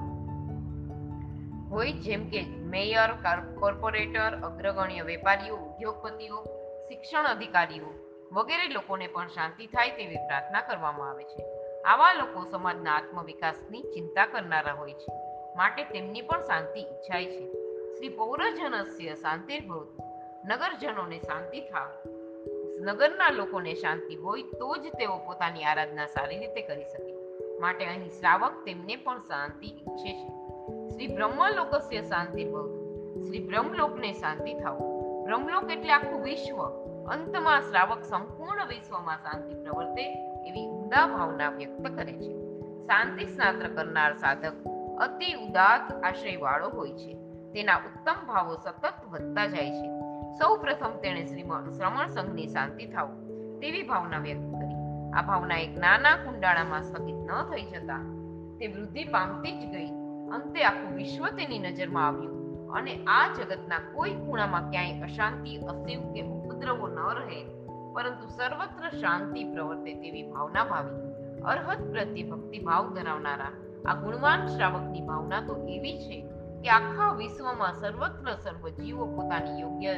હોય, 1.71 1.92
જેમ 1.92 2.28
કે 2.28 2.47
મેયર 2.47 3.12
કોર્પોરેટર, 3.59 4.37
અગ્રગણ્ય 4.37 5.02
વેપારીઓ, 5.02 5.57
ઉદ્યોગપતિઓ, 5.57 6.45
શિક્ષણ 6.88 7.25
અધિકારીઓ 7.25 7.87
વગેરે 8.33 8.69
લોકોને 8.69 9.07
પણ 9.07 9.26
શાંતિ 9.26 9.66
થાય 9.66 9.90
તેવી 9.90 10.16
પ્રાર્થના 10.16 10.61
કરવામાં 10.61 11.11
આવે 11.11 11.25
છે. 11.25 11.45
આવા 11.83 12.12
લોકો 12.12 12.50
સમાજના 12.50 12.92
આત્મવિકાસની 12.92 13.83
ચિંતા 13.83 14.26
કરનારા 14.26 14.73
હોય 14.73 14.95
છે. 14.95 15.31
માટે 15.56 15.85
તેમની 15.85 16.21
પણ 16.21 16.40
શાંતિ 16.40 16.80
ઈચ્છાય 16.80 17.26
છે. 17.26 17.52
શ્રી 17.94 18.09
પૌરજનસ્ય 18.09 19.14
શાંતિર્ભવતુ 19.14 20.02
નગરજનોને 20.44 21.18
શાંતિ 21.18 21.61
થાવ. 21.61 21.88
નગરના 22.80 23.30
લોકોને 23.30 23.75
શાંતિ 23.75 24.14
હોય 24.14 24.42
તો 24.42 24.76
જ 24.76 24.80
તેઓ 24.80 25.18
પોતાની 25.18 25.64
આરાધના 25.64 26.06
સારી 26.06 26.38
રીતે 26.38 26.62
કરી 26.62 26.85
શકે. 26.85 27.14
માટે 27.61 27.87
અહીં 27.87 28.09
શ્રાવક 28.09 28.64
તેમને 28.64 28.97
પણ 28.97 29.18
શાંતિ 29.18 29.66
ઈચ્છે 29.66 30.12
છે. 30.12 30.28
શ્રી 30.88 31.06
બ્રહ્મલોકસ્ય 31.06 32.02
શાંતિ 32.02 32.44
ભવતુ. 32.44 33.25
શ્રી 33.25 33.47
બ્રહ્મલોકને 33.47 34.12
શાંતિ 34.12 34.54
થાવ. 34.54 34.78
બ્રહ્મલોક 35.25 35.71
એટલે 35.71 35.92
આખું 35.92 36.23
વિશ્વ. 36.23 36.64
અંતમાં 37.11 37.61
શ્રાવક 37.61 38.02
સંપૂર્ણ 38.02 38.66
વિશ્વમાં 38.66 39.16
શાંતિ 39.16 39.54
પ્રવર્તે 39.54 40.12
એવી 40.49 40.66
ઉમદા 40.66 41.06
ભાવના 41.06 41.50
વ્યક્ત 41.50 41.82
કરે 41.97 42.12
છે. 42.12 42.32
શાંતિ 42.82 43.25
સ્નાત્ર 43.25 43.68
કરનાર 43.68 44.14
સાધક 44.14 44.52
અતિ 45.02 45.28
ઉદાત 45.35 45.92
આશ્રયવાળો 46.04 46.68
હોય 46.68 46.92
છે. 46.92 47.12
તેના 47.52 47.76
ઉત્તમ 47.76 48.18
ભાવો 48.26 48.54
સતત 48.54 48.94
વધતા 49.11 49.47
જાય 49.47 49.71
છે. 49.71 49.88
સૌ 50.38 50.56
પ્રથમ 50.56 50.92
તેણે 51.02 51.25
શ્રમણ 51.26 52.06
સંઘની 52.06 52.47
શાંતિ 52.47 52.87
થાવ 52.87 53.09
તેવી 53.61 53.82
ભાવના 53.82 54.18
વ્યક્ત 54.18 54.44
કરી. 54.52 54.76
આ 55.12 55.23
ભાવના 55.23 55.56
એક 55.56 55.75
નાના 55.78 56.16
કુંડાળામાં 56.16 56.82
સ્થગિત 56.82 57.18
ન 57.25 57.32
થઈ 57.50 57.64
જતા 57.64 57.99
તે 58.59 58.66
વૃદ્ધિ 58.66 59.04
પામતી 59.04 59.52
જ 59.52 59.64
ગઈ. 59.71 59.90
અંતે 60.32 60.64
આખું 60.64 60.94
વિશ્વ 60.97 61.26
તેની 61.28 61.59
નજરમાં 61.59 62.06
આવ્યું 62.06 62.73
અને 62.73 62.94
આ 63.06 63.25
જગતના 63.28 63.82
કોઈ 63.94 64.14
ખૂણામાં 64.14 64.71
ક્યાંય 64.71 65.02
અશાંતિ 65.02 65.56
અશિવ 65.56 66.00
કે 66.12 66.23
ઉપદ્રવો 66.23 66.87
ન 66.88 67.00
રહે, 67.18 67.40
પરંતુ 67.94 68.26
સર્વત્ર 68.28 68.85
શાંતિ 68.99 69.44
પ્રવર્તે 69.44 69.94
તેવી 69.94 70.23
ભાવના 70.23 70.64
ભાવી. 70.64 71.02
અર્હત 71.42 71.82
પ્રત્યે 71.92 72.23
ભક્તિ 72.23 72.59
ભાવ 72.59 72.94
ધરાવનારા 72.94 73.52
આ 73.86 73.94
ગુણવાન 73.94 74.46
શ્રાવકની 74.46 75.00
ભાવના 75.00 75.40
તો 75.40 75.56
એવી 75.66 75.98
છે 75.98 76.20
કે 76.62 76.68
આખા 76.68 77.12
વિશ્વમાં 77.12 77.72
સર્વત્ર 77.72 78.34
સર્વ 78.34 78.68
પોતાની 79.06 79.60
યોગ્ય, 79.60 79.92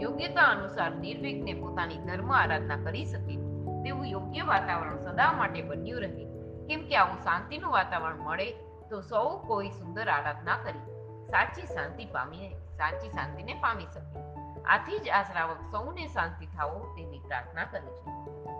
યોગ્યતા 0.00 0.42
અનુસાર 0.42 0.90
નિર્વિઘ્ને 0.90 1.52
પોતાની 1.52 1.96
ધર્મ 1.96 2.32
આરાધના 2.32 2.76
કરી 2.76 3.04
શકે, 3.04 3.36
તેવું 3.82 4.06
યોગ્ય 4.06 4.42
વાતાવરણ 4.42 4.96
સદા 4.96 5.32
માટે 5.32 5.62
બન્યું 5.62 6.00
રહે. 6.00 6.24
કેમ 6.66 6.80
કે 6.80 6.96
આવું 6.96 7.18
શાંતિનું 7.18 7.72
વાતાવરણ 7.72 8.16
મળે, 8.16 8.52
તો 8.90 9.00
સૌ 9.00 9.38
કોઈ 9.38 9.70
સુંદર 9.70 10.08
આરાધના 10.08 10.56
કરી, 10.56 10.90
સાચી 11.26 11.62
શાંતિ 11.62 12.04
પામી, 12.04 12.48
સાચી 12.54 13.08
શાંતિને 13.08 13.54
પામી 13.54 13.84
શકે. 13.84 14.18
આથી 14.62 14.98
જ 14.98 15.08
આ 15.08 15.22
શ્રાવક 15.22 15.56
સૌને 15.70 16.06
શાંતિ 16.06 16.46
થાવો 16.46 16.94
તેની 16.96 17.18
પ્રાર્થના 17.18 17.64
કરે 17.64 17.90
છે. 17.90 18.10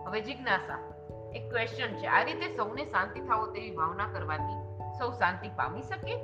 હવે 0.04 0.20
જિજ્ઞાસા, 0.20 0.78
એક 1.34 1.50
ક્વેશ્ચન 1.50 1.96
છે. 1.96 2.06
આ 2.06 2.22
રીતે 2.22 2.56
સૌને 2.56 2.84
શાંતિ 2.84 3.20
થાવો 3.20 3.46
તેવી 3.46 3.76
ભાવના 3.76 4.04
કરવાથી 4.04 4.67
સૌ 4.98 5.10
શાંતિ 5.10 5.48
પામી 5.48 5.82
શકે? 5.82 6.16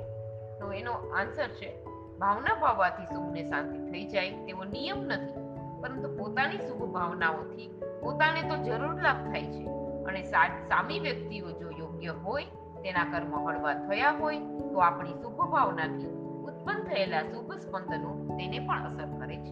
તો 0.59 0.71
એનો 0.71 0.91
આન્સર 0.91 1.47
છે, 1.47 1.85
ભાવના 2.19 2.55
ભાવવાથી 2.55 3.05
સૌને 3.05 3.43
શાંતિ 3.43 3.91
થઈ 3.91 4.07
જાય, 4.07 4.29
તેવો 4.29 4.63
નિયમ 4.63 5.03
નથી. 5.03 5.33
પરંતુ 5.81 6.17
પોતાની 6.17 6.57
શુભ 6.57 6.93
ભાવનાઓથી 6.93 7.81
પોતાને 8.01 8.41
તો 8.41 8.55
જરૂર 8.63 9.01
લાભ 9.01 9.31
થાય 9.31 9.43
છે. 9.43 9.65
અને 10.03 10.23
સામી 10.23 10.99
વ્યક્તિઓ 10.99 11.51
જો 11.51 11.71
યોગ્ય 11.71 12.07
હોય, 12.07 12.45
તેના 12.83 13.03
કર્મ 13.03 13.47
હળવા 13.47 13.73
થયા 13.73 14.11
હોય, 14.11 14.39
તો 14.39 14.77
આપણી 14.77 15.13
શુભ 15.13 15.35
ભાવનાથી 15.35 16.07
ઉત્પન્ન 16.43 16.83
થયેલા 16.83 17.23
શુભ 17.23 17.53
સ્પંદનો 17.53 18.37
તેને 18.37 18.59
પણ 18.59 18.85
અસર 18.85 19.19
કરે 19.19 19.37
છે. 19.37 19.51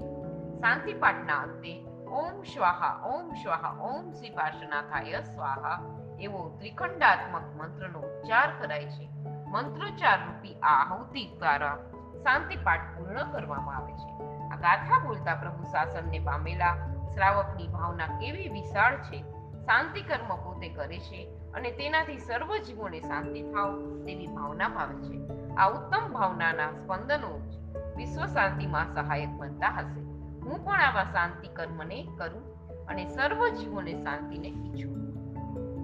શાંતિ 0.59 0.93
પાઠના 0.93 1.35
અંતે 1.35 1.85
ઓમ 2.13 2.43
સ્વાહા 2.43 2.99
ઓમ 3.03 3.33
સ્વાહા 3.33 3.69
ઓમ 3.81 4.11
પાર્શ્વનાથાય 4.11 5.21
સ્વાહા 5.21 5.79
એવો 6.19 6.57
ત્રિખંડાત્મક 6.59 7.41
મંત્રનો 7.41 7.99
ઉચ્ચાર 7.99 8.51
કરાય 8.59 8.85
છે. 8.85 9.09
મંત્રોચ્ચાર 9.47 10.25
રૂપી 10.25 10.59
આહુતિ 10.59 11.35
દ્વારા 11.37 11.77
શાંતિ 12.23 12.55
પાઠ 12.55 12.79
પૂર્ણ 12.97 13.31
કરવામાં 13.31 13.75
આવે 13.75 13.93
છે. 13.93 14.23
આ 14.49 14.55
ગાથા 14.55 15.03
બોલતા 15.07 15.35
પ્રભુ 15.35 15.63
શાસનને 15.63 16.19
પામેલા 16.19 16.75
શ્રાવકની 17.13 17.67
ભાવના 17.67 18.07
કેવી 18.07 18.49
વિશાળ 18.49 18.95
છે. 18.97 19.21
શાંતિ 19.57 20.01
કર્મ 20.01 20.35
પોતે 20.35 20.69
કરે 20.69 20.99
છે 20.99 21.27
અને 21.53 21.71
તેનાથી 21.71 22.17
સર્વ 22.17 22.57
જીવોને 22.57 22.99
શાંતિ 22.99 23.41
થાવ 23.41 23.79
તેવી 24.05 24.27
ભાવના 24.27 24.69
ભાવે 24.69 24.95
છે. 24.95 25.47
આ 25.55 25.69
ઉત્તમ 25.69 26.13
ભાવનાના 26.13 26.71
સ્પંદનો 26.71 27.59
વિશ્વ 27.97 28.25
શાંતિમાં 28.25 28.93
સહાયક 28.93 29.29
બનતા 29.29 29.69
હશે. 29.69 30.02
હું 30.43 30.65
પણ 30.65 30.81
આવા 30.81 31.03
શાંતિ 31.03 31.47
કર્મને 31.47 32.07
કરું 32.17 32.43
અને 32.85 33.05
સર્વ 33.05 33.47
જીવોને 33.47 33.93
શાંતિને 33.93 34.47
ઈચ્છું. 34.47 34.97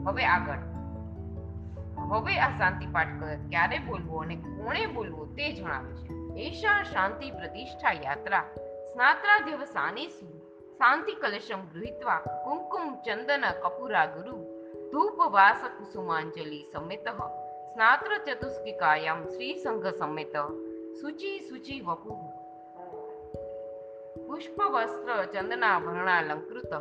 હવે 0.08 0.26
આગળ. 0.26 0.60
હવે 2.10 2.40
આ 2.40 2.50
શાંતિ 2.58 2.86
પાઠ 2.86 3.08
ક્યારે 3.50 3.80
બોલવો 3.80 4.18
અને 4.18 4.36
કોણે 4.36 4.86
બોલવો 4.86 5.26
તે 5.26 5.52
જણાવે 5.52 5.94
છે. 5.94 6.20
એષા 6.42 6.84
શાંતિ 6.84 7.32
પ્રતિષ્ઠા 7.32 7.92
યાત્રા 7.92 8.44
સ્નાત્રાધ્યવસાનેસુ 8.94 10.40
શાંતિ 10.72 11.14
કલશમ 11.14 11.62
ગૃહિત્વા 11.74 12.18
કુંકુમ 12.18 12.96
ચંદન 12.96 13.44
કપુરા 13.64 14.06
ગુરુ, 14.06 14.38
ધૂપ 14.92 15.32
વાસ 15.32 15.62
કુસુમાંજલિ 15.78 16.66
સમેત, 16.74 17.08
સ્નાત્ર 17.74 18.18
ચતુષ્કિકાયામ 18.18 19.24
શ્રી 19.24 19.56
સંઘ 19.56 19.88
સમેત 19.88 20.36
સુચિ 21.02 21.40
સુચિ 21.40 21.82
વપુ. 21.82 22.16
પુષ્પ 24.30 24.58
વસ્ત્ર 24.74 25.10
ચંદનાભરણાલંકૃત 25.34 26.74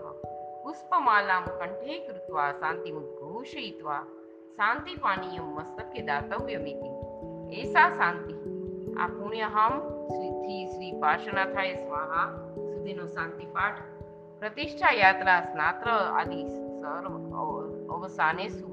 પુષ્પમાલાಂ 0.62 1.44
કંઠે 1.52 1.94
કૃત્વા 2.06 2.48
શાંતિમુદ્ઘોષયિત્વા 2.54 4.00
શાંતિપાનીયમ 4.56 5.46
મસ્તકે 5.56 6.00
દાતવ્યમિતિ 6.02 6.90
એસા 7.60 7.88
શાંતિ 7.92 8.34
આ 8.96 9.08
પુણ્યહમ 9.10 9.74
શ્રીથી 10.08 10.62
શ્રી 10.68 10.92
પાર્શ્વનાથાય 11.00 11.76
સ્વાહા 11.78 12.26
સુધીનો 12.66 13.06
શાંતિ 13.08 13.46
પાઠ 13.52 13.80
પ્રતિષ્ઠા 14.42 14.94
યાત્રા 14.94 15.40
સ્નાત્ર 15.44 15.88
આદિ 16.14 16.40
સર્વ 16.50 17.12
અવ- 17.36 17.64
અવસાનેસુ 17.94 18.66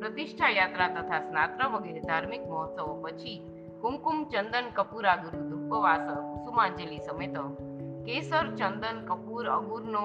પ્રતિષ્ઠા 0.00 0.52
યાત્રા 0.52 0.90
તથા 0.96 1.20
સ્નાત્ર 1.22 1.60
વગેરે 1.74 2.00
ધાર્મિક 2.02 2.42
મહોત્સવો 2.46 2.94
પછી 3.04 3.36
કુમકુમ 3.82 4.18
ચંદન 4.30 4.66
કપૂરા 4.74 5.16
ગુરુ 5.18 5.40
ધૂપવાસ 5.50 6.02
કુસુમાંજલિ 6.32 6.98
સમેત 7.00 7.36
કેસર, 8.06 8.46
ચંદન 8.56 8.98
કપૂર, 9.06 9.46
અગુરનો 9.48 10.04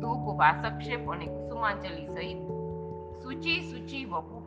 ધૂપ 0.00 0.24
વાસક્ષેપ 0.38 1.10
અને 1.10 1.26
કુસુમાંજલિ 1.26 2.04
સહિત 2.06 2.40
સૂચિ 3.22 3.54
સૂચિ 3.70 4.00
વપુ 4.04 4.38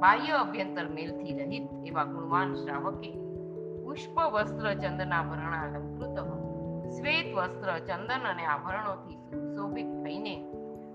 બાહ્ય 0.00 0.34
અભ્યંતર 0.34 0.86
મેલથી 0.88 1.38
રહિત 1.38 1.66
એવા 1.84 2.04
ગુણવાન 2.04 2.54
શ્રાવકે 2.54 3.10
પુષ્પ 3.84 4.16
વસ્ત્ર 4.32 4.66
ચંદનાભરણ 4.74 5.56
અલંકૃત 5.56 6.18
શ્વેત 6.96 7.28
વસ્ત્ર 7.34 7.70
ચંદન 7.78 8.26
અને 8.26 8.44
આભરણોથી 8.46 9.18
સુશોભિત 9.30 9.90
થઈને 10.04 10.34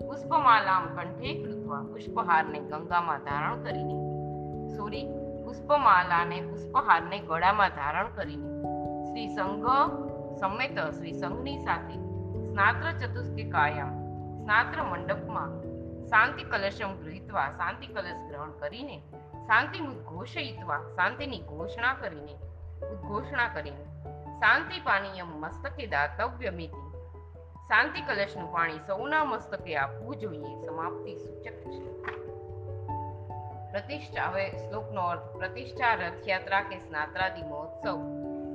પુષ્પમાલામ 0.06 0.88
કંઠે 0.96 1.34
કૃત્વા 1.42 1.82
પુષ્પહારને 1.82 2.58
ગંગામાં 2.60 3.20
ધારણ 3.24 3.62
કરીને, 3.62 3.96
સોરી, 4.76 5.06
પુષ્પમાલાને 5.44 6.38
પુષ્પહારને 6.42 7.18
ગળામાં 7.18 7.70
ધારણ 7.70 8.10
કરીને 8.14 8.48
શ્રી 9.06 9.28
સંઘ 9.28 9.68
સમેત 10.40 10.78
શ્રી 10.78 11.12
સંઘની 11.12 11.58
સાથે 11.58 11.96
સ્નાત્ર 12.44 13.06
ચતુષ્કિકાયામ 13.06 13.94
સ્નાત્ર 14.42 14.82
મંડપમાં 14.82 15.62
શાંતિ 16.06 16.42
કલશમ 16.42 16.96
ગૃહીત્વા, 16.96 17.50
શાંતિ 17.50 17.86
કલશ 17.86 18.26
ગ્રહણ 18.28 18.50
કરીને 18.50 19.02
શાંતિ 19.46 19.78
ઉદ્ઘોષયિત્વા 19.78 20.80
શાંતિની 20.96 21.38
ઘોષણા 21.38 21.94
કરીને 21.94 22.36
ઘોષણા 23.08 23.48
કરીને, 23.48 23.84
શાંતિ 24.32 24.80
પાનીયમ 24.84 25.26
મસ્તકે 25.26 25.86
દાતવ્ય 25.86 26.50
મિતિ, 26.50 26.82
શાંતિ 27.68 28.00
કલશનું 28.00 28.52
પાણી 28.52 28.78
સૌના 28.86 29.24
મસ્તકે 29.24 29.76
આપવું 29.76 30.16
જોઈએ, 30.16 30.66
સમાપ્તિ 30.66 31.16
સૂચક 31.16 31.46
છે. 31.46 32.02
પ્રતિષ્ઠા, 33.72 34.28
હવે 34.28 34.50
શ્લોકનો 34.50 35.00
અર્થ, 35.00 35.36
પ્રતિષ્ઠા 35.36 35.94
રથયાત્રા 35.94 36.60
કે 36.60 36.78
સ્નાત્રાદિ 36.78 37.42
મહોત્સવ 37.42 37.96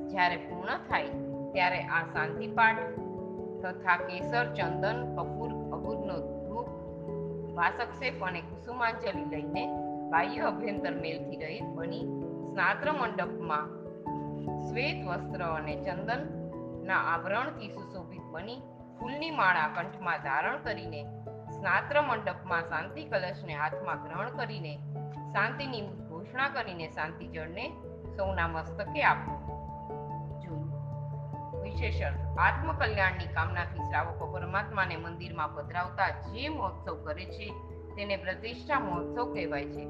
જ્યારે 0.08 0.38
પૂર્ણ 0.38 0.78
થાય 0.78 1.29
ત્યારે 1.54 1.82
આ 1.84 2.04
શાંતિ 2.14 2.48
પાઠ 2.48 2.82
તથા 3.62 3.98
કેસર, 3.98 4.46
ચંદન, 4.54 4.98
કપૂર 5.16 5.52
અગુરનો 5.74 6.18
ધૂપ 6.18 6.68
વાસક્ષેપ 7.56 8.24
અને 8.24 8.42
કુસુમાંજલિ 8.42 9.24
લઈને 9.26 9.64
બાહ્ય 10.10 10.42
અભ્યંતર 10.42 10.94
મેલથી 10.94 11.40
રહિત 11.44 11.68
બની 11.76 12.06
સ્નાત્ર 12.52 12.92
મંડપમાં 12.92 13.68
શ્વેત 14.60 15.00
વસ્ત્ર 15.08 15.44
અને 15.44 15.76
ચંદનના 15.76 17.02
આભરણથી 17.14 17.70
સુશોભિત 17.70 18.26
બની 18.32 18.60
ફૂલની 19.00 19.32
માળા 19.32 19.68
કંઠમાં 19.68 20.24
ધારણ 20.24 20.58
કરીને 20.58 21.02
સ્નાત્ર 21.52 22.02
મંડપમાં 22.02 22.70
શાંતિ 22.70 23.04
કલશને 23.04 23.54
હાથમાં 23.54 24.04
ગ્રહણ 24.04 24.38
કરીને 24.38 24.74
શાંતિની 25.34 25.86
ઘોષણા 26.10 26.50
કરીને 26.50 26.88
શાંતિ 26.88 27.28
જળને 27.28 27.66
સૌના 28.18 28.48
મસ્તકે 28.48 29.04
આપવું. 29.04 29.39
વિશેષ 31.82 32.04
આત્મકલ્યાણની 32.38 33.34
કામનાથી 33.34 33.80
શ્રાવકો 33.80 34.26
પરમાત્માને 34.26 34.96
મંદિરમાં 34.96 35.56
પધરાવતા 35.56 36.10
જે 36.10 36.50
મહોત્સવ 36.50 37.06
કરે 37.06 37.26
છે, 37.26 37.50
તેને 37.96 38.16
પ્રતિષ્ઠા 38.16 38.80
મહોત્સવ 38.80 39.34
કહેવાય 39.34 39.66
છે. 39.66 39.86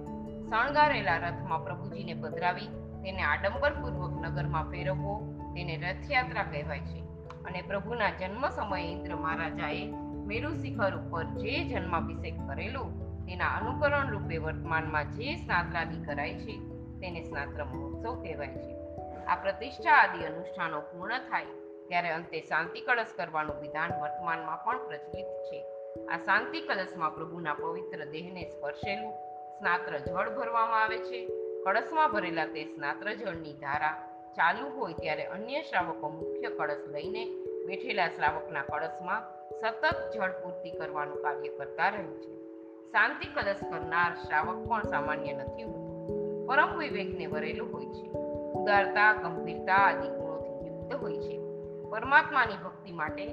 શણગારેલા 0.50 1.18
રથમાં 1.18 1.64
પ્રભુજીને 1.64 2.14
પધરાવી, 2.14 2.68
તેને 3.04 3.22
આડંબરપૂર્વક 3.22 4.12
નગરમાં 4.12 4.72
ફેરવવો, 4.72 5.34
તેને 5.56 5.78
રથયાત્રા 5.78 6.44
કહેવાય 6.44 6.80
છે. 6.80 7.00
અને 7.44 7.62
પ્રભુના 7.62 8.10
જન્મ 8.10 8.50
સમયે 8.50 8.92
ઇન્દ્ર 8.92 9.16
મહારાજાએ 9.16 9.92
મેરુ 10.26 10.54
શિખર 10.54 10.96
ઉપર 10.96 11.24
જે 11.24 11.64
જન્માભિષેક 11.64 12.48
કરેલો, 12.48 12.84
તેના 13.28 13.48
અનુકરણ 13.48 14.10
રૂપે 14.10 14.38
વર્તમાનમાં 14.38 15.12
જે 15.12 15.36
સ્નાત્રાદિ 15.36 16.06
કરાય 16.06 16.34
છે, 16.34 16.58
તેને 17.00 17.22
સ્નાત્ર 17.22 17.66
મહોત્સવ 17.66 18.24
કહેવાય 18.24 18.48
છે. 18.48 18.80
આ 19.26 19.36
પ્રતિષ્ઠા 19.36 19.92
આદિ 19.92 20.26
અનુષ્ઠાનો 20.26 20.82
પૂર્ણ 20.82 21.18
થાય. 21.18 21.46
ત્યારે 21.90 22.10
અંતે 22.10 22.42
શાંતિ 22.42 22.82
કળશ 22.82 23.08
કરવાનું 23.18 23.62
વિધાન 23.62 24.02
વર્તમાનમાં 24.02 24.66
પણ 24.66 24.88
પ્રચલિત 24.88 25.26
છે. 25.26 25.66
આ 26.06 26.18
શાંતિ 26.18 26.62
કળશમાં 26.62 27.16
પ્રભુના 27.16 27.54
પવિત્ર 27.54 28.06
દેહને 28.06 28.50
સ્પર્શેલું 28.50 29.14
સ્નાત્ર 29.58 29.98
જળ 29.98 30.30
ભરવામાં 30.30 30.84
આવે 30.84 30.98
છે. 30.98 31.28
કળશમાં 31.64 32.12
ભરેલા 32.12 32.46
તે 32.46 32.64
સ્નાત્ર 32.64 33.14
જળની 33.14 33.54
ધારા 33.54 34.10
ચાલુ 34.30 34.70
હોય 34.70 34.94
ત્યારે 34.94 35.26
અન્ય 35.26 35.62
શ્રાવકો 35.62 36.10
મુખ્ય 36.10 36.50
કળશ 36.50 36.88
લઈને 36.88 37.26
બેઠેલા 37.66 38.08
શ્રાવકના 38.08 38.62
કળશમાં 38.62 39.22
સતત 39.60 40.12
જળ 40.16 40.32
પૂર્તિ 40.32 40.72
કરવાનું 40.72 41.22
કાર્ય 41.22 41.50
કરતા 41.50 41.90
રહે 41.90 42.04
છે. 42.04 42.40
શાંતિ 42.88 43.26
કલશ 43.26 43.56
કરનાર 43.72 44.16
શ્રાવક 44.16 44.68
પણ 44.68 44.84
સામાન્ય 44.84 45.34
નથી 45.34 45.64
હોતો. 45.64 46.46
પરમ 46.48 46.78
વિવેકને 46.78 47.26
વરેલું 47.26 47.74
હોય 47.74 47.86
છે. 47.86 48.10
ઉદારતા, 48.52 49.14
ગંભીરતા 49.14 49.76
આદિ 49.76 50.08
ગુણોથી 50.08 50.68
યુક્ત 50.68 50.96
હોય 50.96 51.18
છે. 51.18 51.49
પરમાત્માની 51.90 52.64
ભક્તિ 52.64 52.92
માટે 52.92 53.28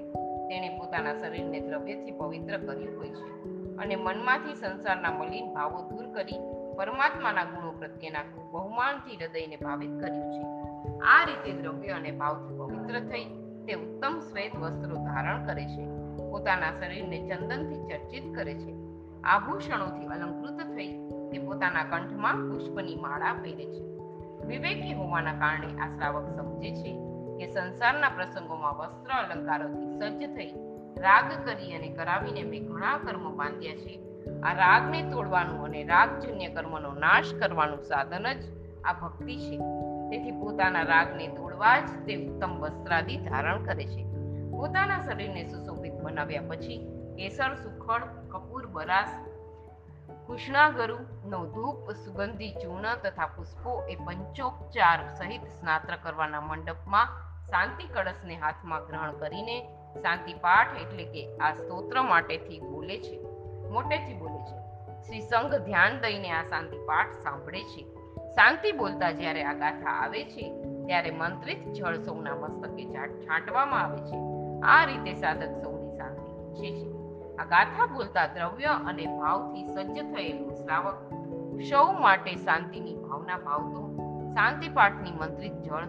તેણે 0.48 0.78
પોતાના 0.78 1.14
શરીરને 1.14 1.60
દ્રવ્યથી 1.60 2.10
પવિત્ર 2.10 2.56
કર્યું 2.56 2.98
હોય 2.98 3.10
છે. 3.10 3.42
અને 3.76 3.96
મનમાંથી 3.96 4.54
સંસારના 4.54 5.10
મલિન 5.10 5.54
ભાવો 5.54 5.90
દૂર 5.90 6.14
કરી 6.14 6.34
પરમાત્માના 6.76 7.44
ગુણો 7.44 7.70
પ્રત્યેના 7.70 8.18
બહુમાનથી 8.52 9.16
હૃદયને 9.16 9.56
ભાવિત 9.56 10.00
કર્યું 10.00 10.32
છે. 10.32 10.42
આ 10.98 11.24
રીતે 11.24 11.52
દ્રવ્ય 11.52 11.88
અને 11.88 12.10
ભાવથી 12.10 12.58
પવિત્ર 12.58 13.00
થઈ 13.00 13.24
તે 13.66 13.72
ઉત્તમ 13.72 14.20
શ્વેત 14.20 14.56
વસ્ત્રો 14.56 14.96
ધારણ 14.96 15.46
કરે 15.46 15.64
છે. 15.64 15.86
પોતાના 16.30 16.72
શરીરને 16.72 17.28
ચંદનથી 17.28 17.86
ચર્ચિત 17.86 18.34
કરે 18.34 18.54
છે. 18.54 18.74
આભૂષણોથી 19.24 20.06
અલંકૃત 20.06 20.74
થઈ 20.74 20.92
તે 21.32 21.38
પોતાના 21.38 21.84
કંઠમાં 21.84 22.36
પુષ્પની 22.36 22.94
માળા 22.94 23.32
પહેરે 23.32 23.64
છે. 23.64 23.86
વિવેકી 24.46 24.94
હોવાના 24.94 25.32
કારણે 25.32 25.80
આ 25.80 25.88
શ્રાવક 25.88 26.36
સમજે 26.36 26.74
છે 26.74 27.05
કે 27.38 27.46
સંસારના 27.46 28.08
પ્રસંગોમાં 28.08 28.76
વસ્ત્ર 28.76 29.12
અલંકારોથી 29.12 30.00
સજ્જ 30.00 30.36
થઈ 30.36 30.52
રાગ 30.96 31.46
કરી 31.46 31.72
અને 31.72 31.88
કરાવીને 31.88 32.42
મેં 32.42 32.66
ઘણા 32.66 32.98
કર્મો 32.98 33.30
બાંધ્યા 33.30 33.76
છે. 33.76 34.00
આ 34.40 34.52
રાગને 34.52 35.10
તોડવાનું 35.10 35.64
અને 35.64 35.84
રાગજન્ય 35.84 36.48
કર્મનો 36.48 36.92
નાશ 36.92 37.34
કરવાનું 37.34 37.82
સાધન 37.82 38.32
જ 38.32 38.42
આ 38.84 38.92
ભક્તિ 38.92 39.36
છે. 39.36 39.58
તેથી 40.10 40.30
પોતાના 40.30 40.82
રાગને 40.82 41.28
તોડવા 41.28 41.80
જ 41.80 42.06
તે 42.06 42.26
ઉત્તમ 42.26 42.58
વસ્ત્રાદિ 42.58 43.16
ધારણ 43.16 43.64
કરે 43.64 43.86
છે. 43.86 44.02
પોતાના 44.50 45.00
શરીરને 45.00 45.44
સુશોભિત 45.44 45.92
બનાવ્યા 45.92 46.42
પછી 46.42 46.78
કેસર, 47.16 47.54
સુખડ, 47.54 48.02
કપૂર, 48.28 48.66
બરાસ 48.66 49.35
કૃષ્ણાગરુ 50.26 50.96
નો 51.28 51.46
ધૂપ 51.46 51.90
સુગંધી, 51.90 52.52
ચૂર્ણ 52.52 52.94
તથા 53.04 53.26
પુષ્પો 53.26 53.82
એ 53.82 53.94
પંચોપચાર 53.94 55.08
સહિત 55.08 55.42
સ્નાત્ર 55.42 55.96
કરવાના 56.02 56.40
મંડપમાં 56.40 57.06
શાંતિ 57.46 57.84
કળશને 57.84 58.36
હાથમાં 58.36 58.86
ગ્રહણ 58.86 59.12
કરીને 59.12 59.68
શાંતિ 60.02 60.34
પાઠ 60.34 60.76
એટલે 60.76 61.04
કે 61.04 61.36
આ 61.36 61.52
સ્તોત્ર 61.52 62.02
માટેથી 62.02 62.60
બોલે 62.60 62.98
છે. 62.98 63.20
મોટેથી 63.70 64.14
બોલે 64.14 64.42
છે. 64.44 64.66
શ્રી 65.02 65.20
સંઘ 65.20 65.54
ધ્યાન 65.54 66.00
દઈને 66.00 66.30
આ 66.30 66.42
શાંતિ 66.42 66.76
પાઠ 66.78 67.12
સાંભળે 67.12 67.62
છે. 67.62 67.82
શાંતિ 68.28 68.72
બોલતા 68.72 69.10
જ્યારે 69.10 69.44
આ 69.44 69.52
ગાથા 69.52 69.90
આવે 69.90 70.24
છે, 70.24 70.62
ત્યારે 70.86 71.10
મંત્રિત 71.10 71.72
જળ 71.72 71.96
સૌના 71.96 72.34
મસ્તકે 72.34 72.84
છાંટ- 72.84 73.24
છાંટવામાં 73.24 73.82
આવે 73.82 73.98
છે. 73.98 74.16
આ 74.62 74.84
રીતે 74.84 75.14
સાધક 75.14 75.54
સૌની 75.62 75.96
શાંતિ 75.96 76.30
ઈચ્છે 76.30 76.84
છે. 76.84 76.95
આ 77.38 77.44
ગાથા 77.44 77.86
બોલતા 77.86 78.26
દ્રવ્ય 78.26 78.66
અને 78.66 79.06
ભાવથી 79.06 79.64
સજ્જ 79.64 80.14
થયેલું 80.14 80.54
શ્રાવક 80.54 80.98
સૌ 81.70 81.92
માટે 81.92 82.34
શાંતિની 82.34 82.96
ભાવના 82.96 83.38
ભાવતો 83.38 83.82
શાંતિ 84.34 84.68
પાઠની 84.68 85.10
મંત્રિત 85.10 85.52
જળ 85.52 85.86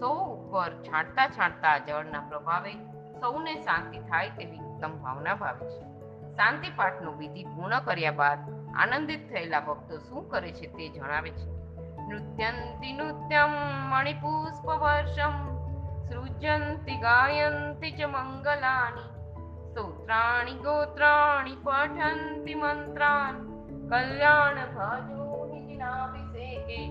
સૌ 0.00 0.14
ઉપર 0.14 0.70
છાંટતા 0.82 1.28
છાંટતા 1.28 1.78
જળના 1.78 2.20
પ્રભાવે 2.20 2.72
સૌને 3.20 3.54
શાંતિ 3.54 3.98
થાય 3.98 4.30
તેવી 4.30 4.58
ઉત્તમ 4.58 4.98
ભાવના 4.98 5.34
ભાવે 5.34 5.66
છે. 5.66 5.82
શાંતિ 6.32 6.68
પાઠનો 6.76 7.12
વિધિ 7.12 7.44
પૂર્ણ 7.44 7.80
કર્યા 7.80 8.10
બાદ 8.10 8.38
આનંદિત 8.74 9.28
થયેલા 9.32 9.60
ભક્તો 9.60 9.98
શું 9.98 10.30
કરે 10.30 10.52
છે 10.52 10.66
તે 10.66 10.88
જણાવે 10.88 11.30
છે. 11.30 11.46
નૃત્યંતિ 12.08 12.92
નૃત્યમ 12.92 13.50
મણિપુષ્પ 13.90 14.66
વર્ષમ 14.66 15.36
સૃજંતિ 16.08 16.96
ગાયંતિ 16.96 17.90
ચ 17.90 18.02
મંગલાની 18.02 19.15
સ્તોત્રાણી 19.76 20.52
गोत्राणि 20.52 21.50
पठन्ति 21.50 22.54
मन्त्रान् 22.54 23.40
નિજનાભિષેકે 25.54 26.86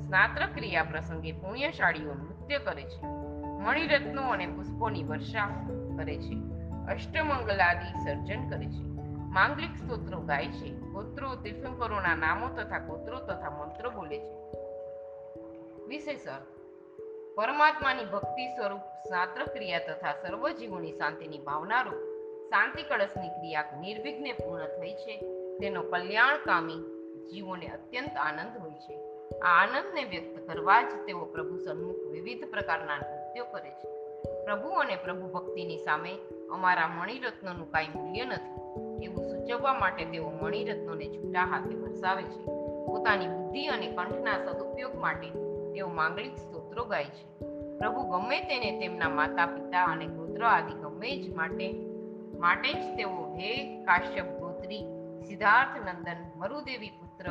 સ્નાત્ર 0.00 0.46
ક્રિયા 0.46 0.84
પ્રસંગે 0.84 1.32
પુણ્યશાળીઓ 1.32 2.14
નૃત્ય 2.14 2.58
કરે 2.58 2.82
છે. 2.82 3.06
મણિરત્નો 3.42 4.22
અને 4.22 4.46
પુષ્પોની 4.46 5.04
વર્ષા 5.04 5.46
કરે 5.96 6.18
છે. 6.18 6.34
અષ્ટમંગલાદી 6.88 8.04
સર્જન 8.04 8.50
કરે 8.50 8.66
છે. 8.66 8.82
માંગલિક 9.12 9.76
સ્તોત્રો 9.76 10.20
ગાય 10.20 10.48
છે. 10.48 10.70
ગોત્રો 10.70 11.34
તીર્થંકરોના 11.34 12.14
નામો 12.14 12.48
તથા 12.48 12.78
ગોત્રો 12.78 13.18
તથા 13.18 13.50
મંત્રો 13.50 13.90
બોલે 13.90 14.18
છે. 14.18 14.52
વિશેષ 15.86 16.26
અર્થ 16.26 16.57
પરમાત્માની 17.38 18.04
ભક્તિ 18.04 18.46
સ્વરૂપ 18.46 18.78
સ્નાત્ર 18.78 19.44
ક્રિયા 19.44 19.78
તથા 19.78 20.12
સર્વ 20.12 20.48
જીવોની 20.48 20.92
શાંતિની 20.92 21.38
ભાવનારૂપ 21.38 21.94
શાંતિ 22.44 22.82
કળશની 22.82 23.28
ક્રિયા 23.28 23.64
નિર્વિઘ્ને 23.80 24.32
પૂર્ણ 24.32 24.64
થઈ 24.64 24.94
છે. 24.94 25.16
તેનો 25.58 25.82
કલ્યાણકામી 25.82 26.74
જીવોને 27.32 27.66
અત્યંત 27.66 28.16
આનંદ 28.16 28.58
હોય 28.58 28.70
છે. 28.70 29.00
આ 29.38 29.62
આનંદને 29.62 30.04
વ્યક્ત 30.04 30.48
કરવા 30.48 30.82
જ 30.82 31.06
તેઓ 31.06 31.24
પ્રભુ 31.24 31.56
સન્મુખ 31.56 32.12
વિવિધ 32.12 32.44
પ્રકારના 32.50 32.96
નૃત્યો 32.96 33.44
કરે 33.44 33.70
છે. 33.70 33.88
પ્રભુ 34.44 34.68
અને 34.68 34.96
પ્રભુ 34.96 35.26
ભક્તિની 35.26 35.78
સામે 35.78 36.18
અમારા 36.50 36.88
મણિરત્નોનું 36.88 37.70
કાંઈ 37.70 37.88
મૂલ્ય 37.94 38.24
નથી. 38.24 38.54
એવું 39.04 39.22
સૂચવવા 39.22 39.74
માટે 39.74 40.04
તેઓ 40.04 40.30
મણિરત્નોને 40.30 41.08
છૂટા 41.08 41.40
હાથે 41.40 41.74
વરસાવે 41.74 42.22
છે. 42.22 42.44
પોતાની 42.86 43.26
બુદ્ધિ 43.26 43.66
અને 43.66 43.96
કંઠના 43.96 44.38
સદુપયોગ 44.38 44.94
માટે 44.94 45.28
તેઓ 45.72 45.88
માંગલિક 45.88 46.36
સ્તોત્રો 46.68 46.84
ગાય 46.84 47.04
છે. 47.04 47.24
પ્રભુ 47.78 48.02
ગમે 48.02 48.40
તેને 48.40 48.80
તેમના 48.80 49.08
માતા 49.08 49.46
પિતા 49.46 49.84
અને 49.84 50.06
ગોત્ર 50.06 50.44
આદિ 50.44 50.74
ગમે 50.74 51.10
જ 51.22 51.34
માટે 51.34 51.68
માટે 52.38 52.72
જ 52.72 52.96
તેઓ 52.96 53.36
હે 53.36 53.50
કાશ્યપ 53.84 54.28
ગોત્રી, 54.40 54.84
સિદ્ધાર્થ 55.26 55.76
નંદન, 55.86 56.20
મરુદેવી 56.36 56.90
પુત્ર 56.90 57.26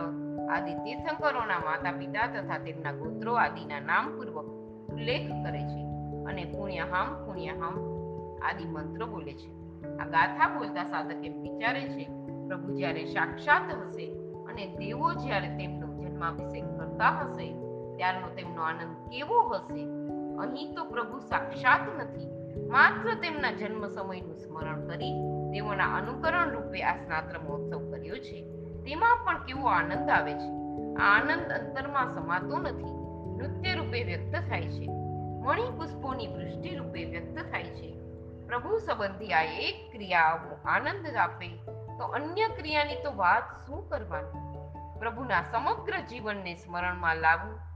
આદિ 0.49 0.73
તીર્થંકરોના 0.73 1.59
માતા 1.59 1.91
પિતા 1.91 2.27
તથા 2.27 2.57
તેમના 2.57 2.91
ગોત્રો 2.91 3.33
આદિના 3.33 3.79
નામપૂર્વક 3.79 4.47
ઉલ્લેખ 4.93 5.29
કરે 5.43 5.61
છે 5.61 5.81
અને 6.25 6.43
પુણ્યહમ 6.45 7.13
પુણ્યહમ 7.25 7.75
આદિ 8.41 8.65
મંત્રો 8.65 9.05
બોલે 9.07 9.33
છે. 9.33 9.49
આ 9.97 10.05
ગાથા 10.05 10.49
બોલતા 10.57 10.83
સાધક 10.83 11.25
એમ 11.25 11.41
વિચારે 11.41 11.83
છે, 11.89 12.03
પ્રભુ 12.47 12.73
જ્યારે 12.73 13.05
સાક્ષાત 13.05 13.69
હશે 13.81 14.05
અને 14.49 14.63
દેવો 14.77 15.13
જ્યારે 15.13 15.49
તેમનો 15.57 15.87
જન્માભિષેક 16.01 16.65
કરતા 16.77 17.13
હશે 17.21 17.66
ત્યારનો 17.97 18.27
તેમનો 18.27 18.61
આનંદ 18.61 19.09
કેવો 19.09 19.49
હશે? 19.49 19.83
અહીં 20.37 20.75
તો 20.75 20.83
પ્રભુ 20.83 21.19
સાક્ષાત 21.19 21.79
નથી. 21.97 22.37
માત્ર 22.67 23.13
તેમના 23.13 23.51
જન્મ 23.51 23.87
સમયનું 23.87 24.35
સ્મરણ 24.35 24.87
કરી 24.87 25.13
તેઓના 25.53 25.95
અનુકરણ 25.95 26.49
રૂપે 26.49 26.83
આ 26.83 26.95
સ્નાત્ર 26.95 27.39
મહોત્સવ 27.39 27.91
કર્યો 27.91 28.15
છે. 28.15 28.41
તેમાં 28.83 29.25
પણ 29.25 29.43
કેવો 29.43 29.67
આનંદ 29.67 30.09
આવે 30.09 30.33
છે? 30.33 30.49
આ 30.95 31.15
આનંદ 31.17 31.51
અંતરમાં 31.51 32.13
સમાતો 32.13 32.57
નથી. 32.57 32.97
નૃત્ય 33.37 33.73
રૂપે 33.73 34.03
વ્યક્ત 34.03 34.49
થાય 34.49 34.61
છે. 34.61 34.87
મણિ 35.41 35.63
પુષ્પોની 35.63 36.27
વૃષ્ટિ 36.27 36.75
રૂપે 36.75 37.05
વ્યક્ત 37.05 37.51
થાય 37.51 37.63
છે. 37.63 37.97
પ્રભુ 38.47 38.77
સંબંધી 38.77 39.33
આ 39.33 39.41
એક 39.41 39.91
ક્રિયા 39.91 40.39
આનંદ 40.65 41.15
આપે, 41.15 41.47
તો 41.97 42.03
અન્ય 42.03 42.47
ક્રિયાની 42.47 42.95
તો 42.95 43.15
વાત 43.15 43.67
શું 43.67 43.89
કરવાની? 43.89 44.47
પ્રભુના 44.99 45.41
સમગ્ર 45.41 45.99
જીવનને 45.99 46.55
સ્મરણમાં 46.55 47.17
લાવવું 47.17 47.66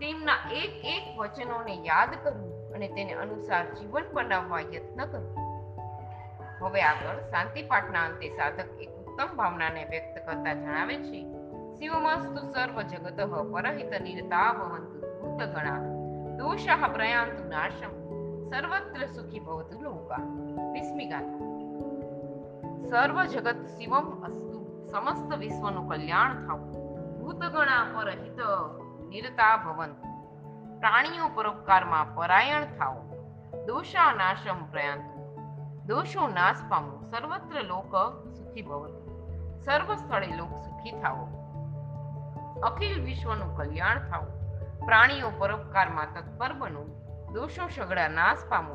તેમના 0.00 0.50
એક 0.52 0.84
એક 0.84 1.18
વચનોને 1.18 1.74
યાદ 1.74 2.08
કરવું 2.24 2.74
અને 2.74 2.88
તેને 2.88 3.12
અનુસાર 3.12 3.64
જીવન 3.74 4.04
બનાવવા 4.12 4.60
યત્ન 4.60 5.06
કરવું 5.06 5.44
હવે 6.64 6.82
આગળ 6.82 7.20
શાંતિ 7.20 7.62
પાઠના 7.62 8.04
અંતે 8.04 8.28
સાધક 8.28 8.80
એક 8.80 8.90
ઉત્તમ 8.90 9.36
ભાવનાને 9.36 9.84
વ્યક્ત 9.84 10.26
કરતા 10.26 10.54
જણાવે 10.54 10.96
છે, 10.96 11.20
શિવમસ્તુ 11.78 12.52
સર્વ 12.52 12.82
જગત 12.82 13.20
પરહિત 13.52 14.02
નિરતા 14.02 14.52
ભવંતુ 14.52 15.00
ભૂતગણા 15.20 15.78
દોષ 16.36 16.66
પ્રયાંતુ 16.94 17.48
નાશમ, 17.48 17.92
સર્વત્ર 18.44 19.06
સુખી 19.06 19.40
ભવતુ 19.40 19.80
લોકા 19.80 20.22
વિસ્મી 20.72 21.06
ગાથા. 21.06 21.38
સર્વ 22.90 23.24
જગત 23.24 23.66
શિવમ 23.66 24.22
અસ્તુ, 24.22 24.88
સમસ્ત 24.90 25.38
વિશ્વનું 25.38 25.88
કલ્યાણ 25.88 26.46
થવું 26.46 26.70
ભૂતગણા 27.20 27.86
પરહિત 27.94 28.40
નિરતા 29.14 29.56
ભવંતુ. 29.56 30.02
પ્રાણીઓ 30.78 31.28
પરોપકારમાં 31.28 32.14
પરાયણ 32.14 32.64
થાઓ. 32.64 33.02
દોષા 33.66 34.12
નાશમ 34.12 34.70
પ્રયાંતુ. 34.70 35.24
દોષો 35.86 36.28
નાશ 36.28 36.56
પામો. 36.68 37.02
સર્વત્ર 37.02 37.62
લોક 37.62 37.96
સુખી 38.30 38.62
ભવતુ. 38.62 39.04
સર્વ 39.64 39.94
સ્થળે 39.94 40.26
લોક 40.26 40.48
સુખી 40.48 40.90
થાઓ. 40.90 41.26
અખિલ 42.60 43.04
વિશ્વનું 43.04 43.56
કલ્યાણ 43.56 43.98
થાઓ. 43.98 44.24
પ્રાણીઓ 44.84 45.30
પરોપકારમાં 45.38 46.06
તત્પર 46.14 46.52
બનો. 46.52 46.84
દોષો 47.32 47.68
સગડા 47.68 48.08
નાશ 48.08 48.38
પામો. 48.48 48.74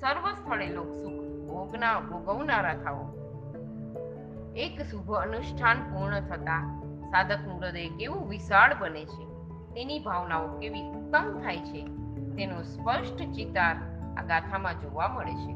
સર્વ 0.00 0.30
સ્થળે 0.30 0.66
લોક 0.66 0.92
સુખ 0.92 1.48
ભોગના, 1.48 2.00
ભોગવનારા 2.00 2.74
થાઓ. 2.74 3.08
એક 4.56 4.82
શુભ 4.82 5.12
અનુષ્ઠાન 5.12 5.94
પૂર્ણ 5.94 6.20
થતા 6.20 6.80
સાધકનું 7.06 7.60
હૃદય 7.60 7.88
કેવું 7.88 8.28
વિશાળ 8.28 8.74
બને 8.74 9.04
છે? 9.04 9.33
તેની 9.74 9.98
ભાવનાઓ 9.98 10.46
કેવી 10.58 10.82
ઉત્તમ 10.82 11.40
થાય 11.40 11.56
છે, 11.56 11.82
તેનો 12.36 12.62
સ્પષ્ટ 12.62 13.16
ચિતાર 13.16 13.76
આ 14.18 14.22
ગાથામાં 14.22 14.80
જોવા 14.80 15.08
મળે 15.08 15.34
છે. 15.34 15.52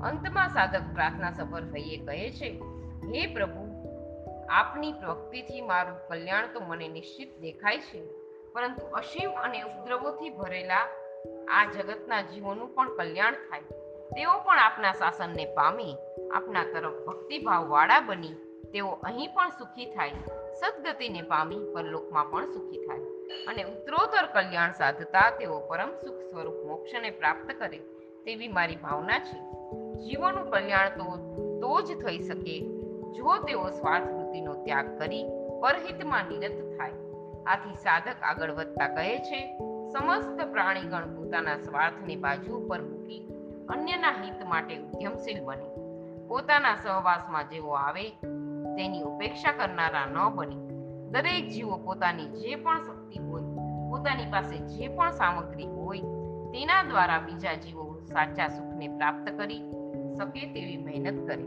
અંતમાં 0.00 0.48
સાધક 0.48 0.82
પ્રાર્થના 0.94 1.30
સફર 1.30 1.62
થઈએ 1.64 1.96
કહે 1.96 2.30
છે, 2.30 2.62
હે 3.04 3.26
પ્રભુ, 3.34 3.70
આપની 4.50 4.92
ભક્તિથી 4.92 5.60
મારું 5.60 6.08
કલ્યાણ 6.08 6.46
તો 6.54 6.60
મને 6.60 6.88
નિશ્ચિત 6.88 7.40
દેખાય 7.40 7.78
છે, 7.78 8.06
પરંતુ 8.52 8.86
અસીમ 8.86 9.30
અને 9.30 9.62
ઉપદ્રવોથી 9.62 10.30
ભરેલા 10.30 10.88
આ 11.48 11.64
જગતના 11.64 12.22
જીવોનું 12.22 12.74
પણ 12.74 12.96
કલ્યાણ 12.96 13.32
થાય. 13.32 13.60
તેઓ 14.10 14.38
પણ 14.38 14.58
આપના 14.58 14.92
શાસનને 14.92 15.44
પામી, 15.54 15.96
આપના 16.34 16.64
તરફ 16.64 17.06
ભક્તિભાવવાળા 17.06 18.00
બની 18.00 18.49
તેઓ 18.72 18.88
અહીં 18.88 19.34
પણ 19.34 19.50
સુખી 19.58 19.86
થાય, 19.86 20.10
સદગતિને 20.60 21.22
પામી 21.22 21.60
પરલોકમાં 21.74 22.30
પણ 22.30 22.46
સુખી 22.46 22.86
થાય 22.86 23.00
અને 23.46 23.62
ઉત્તરોત્તર 23.62 24.26
કલ્યાણ 24.26 24.72
સાધતા 24.72 25.30
તેઓ 25.30 25.60
પરમ 25.60 25.92
સુખ 26.04 26.20
સ્વરૂપ 26.20 26.66
મોક્ષને 26.66 27.10
પ્રાપ્ત 27.10 27.54
કરે 27.58 27.78
તેવી 28.24 28.48
મારી 28.48 28.76
ભાવના 28.76 29.18
છે. 29.18 29.38
જીવોનું 30.00 30.50
કલ્યાણ 30.50 30.88
તો 30.88 31.06
તો 31.62 31.80
જ 31.80 31.98
થઈ 32.04 32.18
શકે 32.18 32.56
જો 33.12 33.36
તેઓ 33.36 33.70
સ્વાર્થ 33.70 34.10
વૃત્તિનો 34.10 34.54
ત્યાગ 34.64 34.98
કરી 34.98 35.24
પરહિતમાં 35.60 36.24
નિરત 36.24 36.78
થાય. 36.78 36.92
આથી 37.46 37.74
સાધક 37.74 38.22
આગળ 38.22 38.50
વધતા 38.50 38.88
કહે 38.88 39.18
છે, 39.18 39.58
સમસ્ત 39.92 40.38
પ્રાણીગણ 40.50 41.14
પોતાના 41.16 41.56
સ્વાર્થની 41.56 42.16
બાજુ 42.16 42.56
ઉપર 42.56 42.80
મૂકી 42.82 43.20
અન્યના 43.68 44.10
હિત 44.10 44.46
માટે 44.46 44.76
ઉદ્યમશીલ 44.76 45.44
બને. 45.44 45.68
પોતાના 46.28 46.76
સહવાસમાં 46.82 47.48
જેવો 47.48 47.72
આવે 47.72 48.10
તેની 48.76 49.02
ઉપેક્ષા 49.02 49.52
કરનારા 49.52 50.06
ન 50.06 50.34
બની. 50.34 50.60
દરેક 51.10 51.48
જીવો 51.48 51.76
પોતાની 51.76 52.26
જે 52.26 52.54
પણ 52.54 52.82
શક્તિ 52.82 53.18
હોય, 53.18 53.42
પોતાની 53.90 54.24
પાસે 54.30 54.58
જે 54.58 54.88
પણ 54.88 55.10
સામગ્રી 55.10 55.66
હોય, 55.66 56.00
તેના 56.52 56.82
દ્વારા 56.82 57.18
બીજા 57.18 57.54
જીવો 57.54 58.00
સાચા 58.06 58.48
સુખને 58.48 58.88
પ્રાપ્ત 58.88 59.32
કરી 59.36 59.60
શકે 60.18 60.46
તેવી 60.46 60.76
મહેનત 60.76 61.26
કરે. 61.26 61.42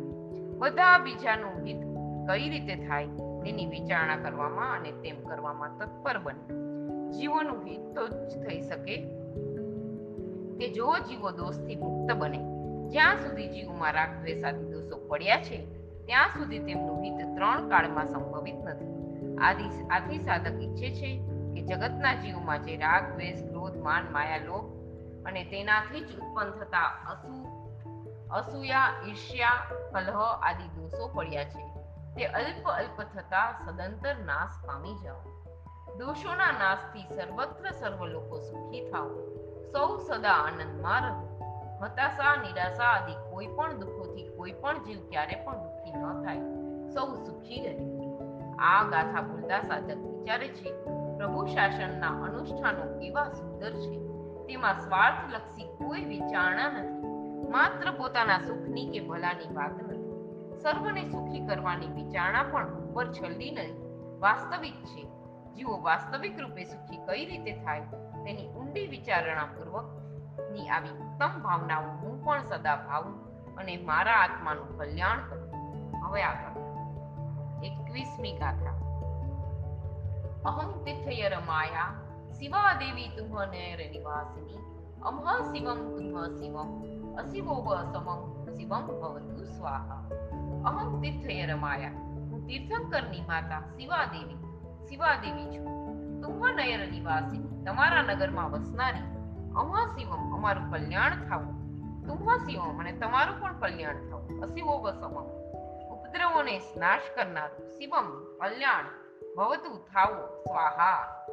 બધા 0.58 0.98
બીજાનું 0.98 1.66
હિત 1.66 1.82
કઈ 2.30 2.50
રીતે 2.50 2.76
થાય 2.76 3.06
તેની 3.44 3.66
વિચારણા 3.66 4.16
કરવામાં 4.16 4.76
અને 4.76 4.92
તેમ 4.92 5.16
કરવામાં 5.24 5.78
તત્પર 5.78 6.18
બને. 6.18 6.64
જીવોનું 7.12 7.66
હિત 7.66 7.96
તો 7.96 8.08
જ 8.08 8.44
થઈ 8.48 8.62
શકે 8.62 8.96
કે 10.60 10.70
જો 10.70 10.94
જીવો 11.10 11.32
દોષથી 11.32 11.76
મુક્ત 11.76 12.14
બને. 12.14 12.40
જ્યાં 12.90 13.16
સુધી 13.16 13.48
જીવોમાં 13.48 13.94
રાગ, 13.94 14.10
દ્વેષ 14.22 14.44
આદિ 14.44 14.66
દોષો 14.66 14.98
પડ્યા 15.08 15.38
છે 15.38 15.83
ત્યાં 16.06 16.28
સુધી 16.28 16.60
તેમનું 16.60 17.04
હિત 17.04 17.36
ત્રણ 17.36 17.70
કાળમાં 17.70 18.06
સંભવિત 18.06 18.56
નથી. 18.56 18.94
આદિ 19.38 19.88
આથી 19.88 20.20
સાધક 20.20 20.62
ઈચ્છે 20.62 20.90
છે 20.96 21.28
કે 21.28 21.62
જગતના 21.62 22.14
જીવોમાં 22.14 22.64
જે 22.64 22.78
રાગ, 22.78 23.14
દ્વેષ, 23.14 23.44
ક્રોધ, 23.50 23.78
માન, 23.78 24.12
માયા, 24.12 24.38
લોભ 24.38 24.84
અને 25.26 25.44
તેનાથી 25.44 26.00
જ 26.00 26.20
ઉત્પન્ન 26.20 26.50
થતા 26.50 26.84
અસુ, 26.84 27.48
અસૂયા, 28.32 28.94
ઈર્ષ્યા, 29.08 29.50
કલહ 29.92 30.20
આદિ 30.42 30.82
દોષો 30.82 31.08
પડ્યા 31.08 31.44
છે. 31.44 31.74
તે 32.16 32.26
અલ્પ 32.26 32.68
અલ્પ 32.68 33.02
થતા 33.02 33.52
સદંતર 33.66 34.16
નાશ 34.16 34.66
પામી 34.66 34.96
જાઓ. 35.04 35.22
દોષોના 35.98 36.52
નાશથી 36.52 37.16
સર્વત્ર 37.16 37.72
સર્વ 37.72 38.06
લોકો 38.06 38.40
સુખી 38.40 38.92
થાઓ. 38.92 39.10
સૌ 39.72 39.98
સદા 39.98 40.32
આનંદમાં 40.32 41.02
રહો. 41.02 41.33
હતાશા, 41.84 42.42
નિરાશા 42.42 42.84
આદિ 42.84 43.14
કોઈ 43.32 43.48
પણ 43.48 43.80
દુઃખોથી, 43.80 44.24
કોઈ 44.24 44.52
પણ 44.52 44.84
જીવ 44.84 45.10
ક્યારે 45.10 45.36
પણ 45.36 45.54
દુઃખી 45.56 45.94
ન 45.94 46.24
થાય. 46.24 46.38
સૌ 46.88 47.16
સુખી 47.16 47.68
રહે. 47.68 47.80
આ 48.60 48.84
ગાથા 48.84 49.22
બોલતા 49.22 49.62
સાધક 49.62 49.98
વિચારે 49.98 50.48
છે, 50.48 50.86
પ્રભુ 51.18 51.46
શાસનના 51.46 52.08
અનુષ્ઠાનો 52.08 53.00
કેવા 53.00 53.30
સુંદર 53.30 53.72
છે. 53.72 54.08
તેમાં 54.46 54.74
સ્વાર્થલક્ષી 54.74 55.64
કોઈ 55.64 56.06
વિચારણા 56.06 56.70
નથી. 56.70 57.04
માત્ર 57.50 57.92
પોતાના 57.92 58.40
સુખની 58.40 58.88
કે 58.88 59.00
ભલાની 59.00 59.54
વાત 59.54 59.84
નથી. 59.84 60.14
સર્વને 60.62 61.04
સુખી 61.04 61.48
કરવાની 61.48 61.88
વિચારણા 61.88 62.44
પણ 62.44 62.74
ઉપર 62.74 63.08
છલ્લી 63.08 63.52
નહીં. 63.52 63.84
વાસ્તવિક 64.20 64.74
છે. 64.74 65.14
જીવો 65.54 65.82
વાસ્તવિક 65.82 66.40
રૂપે 66.40 66.64
સુખી 66.64 66.98
કઈ 66.98 67.26
રીતે 67.26 67.52
થાય 67.52 67.80
તેની 68.26 68.48
ઊંડી 68.48 68.88
વિચારણા 68.88 69.44
પૂર્વકની 69.44 70.70
આવી 70.70 71.03
ઉત્તમ 71.14 71.42
ભાવના 71.42 71.78
હું 71.78 72.24
પણ 72.24 72.44
સદા 72.44 72.76
ભાવું 72.76 73.16
અને 73.56 73.78
મારા 73.78 74.14
આત્માનું 74.14 74.78
કલ્યાણ 74.78 75.20
કરું. 75.30 75.52
હવે 76.06 76.24
આગળ. 76.24 76.62
એકવીસમી 77.64 78.32
ગાથા. 78.32 78.72
અહમ 80.46 80.84
તિથયર 80.84 81.40
માયા 81.40 81.94
શિવા 82.32 82.74
દેવી 82.74 83.08
તુહ 83.08 83.46
નેર 83.46 83.92
નિવાસિની. 83.92 84.58
અમહ 85.02 85.42
શિવમ 85.42 85.76
તુહ 85.76 86.28
શિવમ. 86.28 86.82
અશિવોવ 87.16 87.76
સમમ 87.76 88.46
શિવમ 88.46 88.88
ભવતુ 88.88 89.44
સ્વાહા. 89.44 90.10
અહમ 90.66 91.02
તીર્થયર 91.02 91.56
માયા 91.56 91.90
હું 91.92 92.48
તીર્થંકરની 92.48 93.22
માતા 93.22 93.60
શિવા 93.60 94.06
દેવી 94.06 94.36
શિવા 94.90 95.16
દેવી 95.16 95.46
છું. 95.46 95.66
તુહ 96.22 96.52
નયર 96.52 96.92
નિવાસિની. 96.92 97.64
તમારા 97.64 98.02
નગરમાં 98.02 98.52
વસનારી 98.52 99.13
અમા 99.56 99.96
શિવમ 99.98 100.36
અમારું 100.36 100.72
કલ્યાણ 100.72 101.10
થાવું. 101.30 101.64
તુમ્હા 102.08 102.38
શિવમ 102.38 102.80
અને 102.80 102.92
તમારું 102.92 103.42
પણ 103.42 103.60
કલ્યાણ 103.60 103.94
થવું. 103.94 104.42
અશિવો 104.42 104.78
વસમમ 104.78 105.26
ઉપદ્રવોને 105.88 106.62
નાશ 106.78 107.02
કરનારું 107.16 107.70
શિવમ 107.70 108.36
કલ્યાણ 108.42 108.84
ભવતુ 109.38 109.78
થાવો. 109.78 110.28
સ્વાહા. 110.28 111.26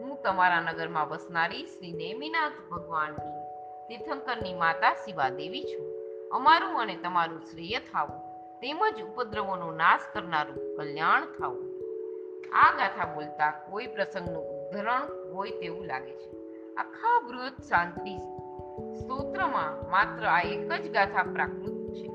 હું 0.00 0.22
તમારા 0.22 0.60
નગરમાં 0.60 1.08
વસનારી 1.08 1.66
શ્રી 1.66 1.92
નેમિનાથ 1.92 2.52
ભગવાનની 2.70 3.42
તીર્થંકરની 3.88 4.54
માતા 4.54 4.94
શિવા 4.94 5.28
દેવી 5.28 5.64
છું. 5.64 5.92
અમારું 6.32 6.80
અને 6.80 6.96
તમારું 6.96 7.40
શ્રેય 7.40 7.78
થાવું. 7.78 8.32
તેમજ 8.60 9.02
ઉપદ્રવોનો 9.02 9.70
નાશ 9.70 10.00
કરનારું 10.12 10.76
કલ્યાણ 10.76 11.24
થાવું. 11.24 11.64
આ 12.52 12.72
ગાથા 12.72 13.14
બોલતા 13.14 13.50
કોઈ 13.50 13.86
પ્રસંગનું 13.86 14.42
ઉદ્ધરણ 14.42 15.32
હોય 15.32 15.50
તેવું 15.50 15.84
લાગે 15.84 16.14
છે. 16.14 16.41
આખા 16.78 17.20
બૃહદ 17.26 17.62
શાંતિ 17.62 18.18
સ્તોત્રમાં 18.94 19.90
માત્ર 19.90 20.26
આ 20.26 20.40
એક 20.40 20.72
જ 20.72 20.92
ગાથા 20.92 21.22
પ્રાકૃત 21.22 21.94
છે. 21.94 22.08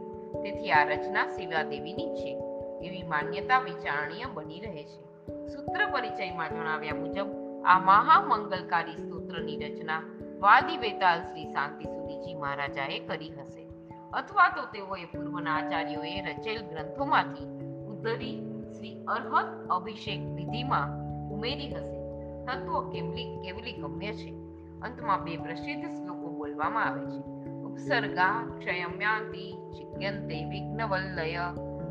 તેથી 0.43 0.71
આ 0.71 0.83
રચના 0.83 1.27
શિવા 1.27 1.63
દેવીની 1.63 2.15
છે. 2.15 2.41
એવી 2.87 3.03
માન્યતા 3.03 3.59
વિચારણીય 3.59 4.25
બની 4.33 4.59
રહે 4.59 4.83
છે. 4.83 5.01
સૂત્ર 5.47 5.85
પરિચયમાં 5.85 6.49
જણાવ્યા 6.49 6.95
મુજબ, 6.95 7.27
આ 7.65 7.79
મહામંગલકારી 7.79 8.97
સ્તોત્રની 8.97 9.57
રચના 9.57 10.01
વાદી 10.39 10.77
વેતાલ 10.77 11.21
શ્રી 11.21 11.45
શાંતિ 11.45 11.85
સુધીજી 11.85 12.33
મહારાજાએ 12.33 12.99
કરી 12.99 13.29
હશે. 13.29 13.67
અથવા 14.13 14.49
તો 14.49 14.61
તેઓએ 14.65 15.05
પૂર્વના 15.05 15.55
આચાર્યોએ 15.55 16.21
રચેલ 16.21 16.61
ગ્રંથોમાંથી 16.61 17.45
ઉદ્ધરી 17.85 18.63
શ્રી 18.77 19.05
અર્હત 19.07 19.67
અભિષેક 19.69 20.19
વિધિમાં 20.19 20.89
ઉમેરી 21.31 21.75
હશે. 21.75 21.97
તત્વો 22.45 22.81
કેવલી 22.81 23.37
કેવલી 23.37 23.73
ગમ્ય 23.73 24.13
છે. 24.13 24.46
અંતમાં 24.81 25.23
બે 25.23 25.37
પ્રસિદ્ધ 25.37 25.85
શ્લોકો 25.85 26.37
બોલવામાં 26.37 26.85
આવે 26.85 27.05
છે. 27.05 27.21
ઉપસર્ગા 27.61 28.57
ક્ષયમ્યાંતિ 28.59 29.51
ચિક્યંતે 29.51 30.45
વિઘ્નવલ્લય, 30.45 31.39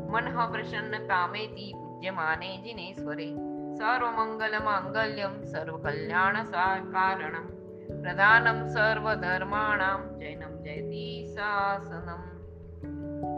મનઃ 0.09 0.51
પ્રસન્નતામેતિ 0.51 1.73
પૂજ્યમાને 1.73 2.57
જિનેશ્વરે 2.57 3.35
સર્વમંગલ 3.77 4.63
માંગલ્યમ 4.63 5.43
સર્વકલ્યાણ 5.43 6.43
સાકારણમ 6.43 7.47
પ્રધાનમ 8.01 8.67
સર્વધર્માણામ, 8.67 10.17
જૈનમ 10.17 10.61
જયતિ 10.61 11.25
શાસનમ 11.35 12.37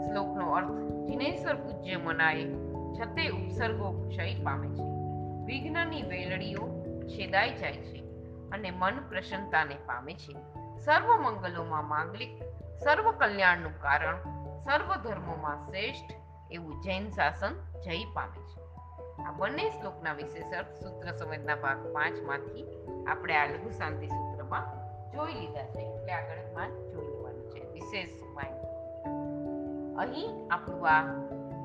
શ્લોકનો 0.00 0.50
અર્થ, 0.50 0.70
જિનેશ્વર 1.08 1.54
પૂજ્ય 1.54 1.96
મનાય, 1.96 2.44
છતે 2.94 3.28
ઉપસર્ગો 3.28 4.08
ક્ષય 4.08 4.34
પામે 4.34 4.68
છે. 4.68 4.82
વિઘ્નની 5.44 6.02
વેલડીઓ 6.02 6.84
છેદાઈ 7.06 7.54
જાય 7.54 7.72
છે. 7.72 8.09
અને 8.52 8.70
મન 8.70 9.00
પ્રસન્નતાને 9.08 9.74
પામે 9.74 10.14
છે. 10.14 10.32
સર્વ 10.78 11.16
મંગલોમાં 11.16 11.88
માંગલિક, 11.88 12.42
સર્વ 12.84 13.12
કલ્યાણનું 13.12 13.80
કારણ, 13.80 14.16
સર્વ 14.58 14.96
ધર્મોમાં 14.96 15.66
શ્રેષ્ઠ 15.66 16.14
એવું 16.50 16.82
જૈન 16.82 17.10
શાસન 17.10 17.80
જય 17.80 18.04
પામે 18.14 18.40
છે. 18.42 18.60
આ 19.22 19.32
બંને 19.32 19.70
શ્લોકના 19.70 20.12
વિશેષ 20.12 20.82
સૂત્ર 20.82 21.10
સંવેદના 21.10 21.54
ભાગ 21.54 21.94
પાંચમાંથી 21.94 22.66
આપણે 23.06 23.34
આ 23.36 23.46
લઘુ 23.46 23.70
શાંતિ 23.70 24.06
સૂત્રમાં 24.06 24.66
જોઈ 25.10 25.34
લીધા 25.34 25.64
છે. 25.64 25.78
એટલે 25.78 26.12
આગળમાં 26.12 26.68
જોઈ 26.68 27.06
લેવાનું 27.06 27.50
છે. 27.50 27.72
વિશેષ 27.72 28.22
માહિતી 28.34 28.70
અહીં 29.98 30.48
આપણું 30.50 30.88
આ 30.88 31.02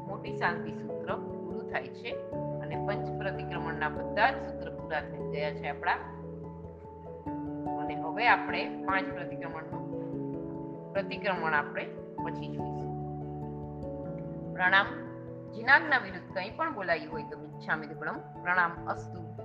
મોટી 0.07 0.37
શાંતિ 0.37 0.71
સૂત્ર 0.71 1.15
પૂરું 1.15 1.71
થાય 1.71 1.87
છે 1.87 2.11
અને 2.59 2.75
પંચ 2.87 3.17
પ્રતિક્રમણના 3.19 3.89
બધા 3.89 4.31
જ 4.31 4.35
સૂત્ર 4.35 4.71
પૂરા 4.75 5.01
થઈ 5.01 5.31
ગયા 5.31 5.51
છે 5.51 5.67
આપણા 5.67 5.97
અને 7.85 7.95
હવે 7.95 8.27
આપણે 8.27 8.83
પાંચ 8.83 9.05
પ્રતિક્રમણનું 9.05 9.85
પ્રતિક્રમણ 10.93 11.53
આપણે 11.53 11.85
પછી 12.25 12.47
જોઈશું. 12.47 12.95
પ્રણામ. 14.53 14.85
જીનાગના 15.51 15.97
વિરુદ્ધ 15.97 16.33
કંઈ 16.33 16.49
પણ 16.49 16.73
બોલાયું 16.73 17.13
હોય 17.13 17.23
તો 17.23 17.39
મિચ્છામિ 17.39 17.87
દુક્કડમ 17.87 18.17
પ્રણામ 18.41 18.87
અસ્તુ. 18.87 19.44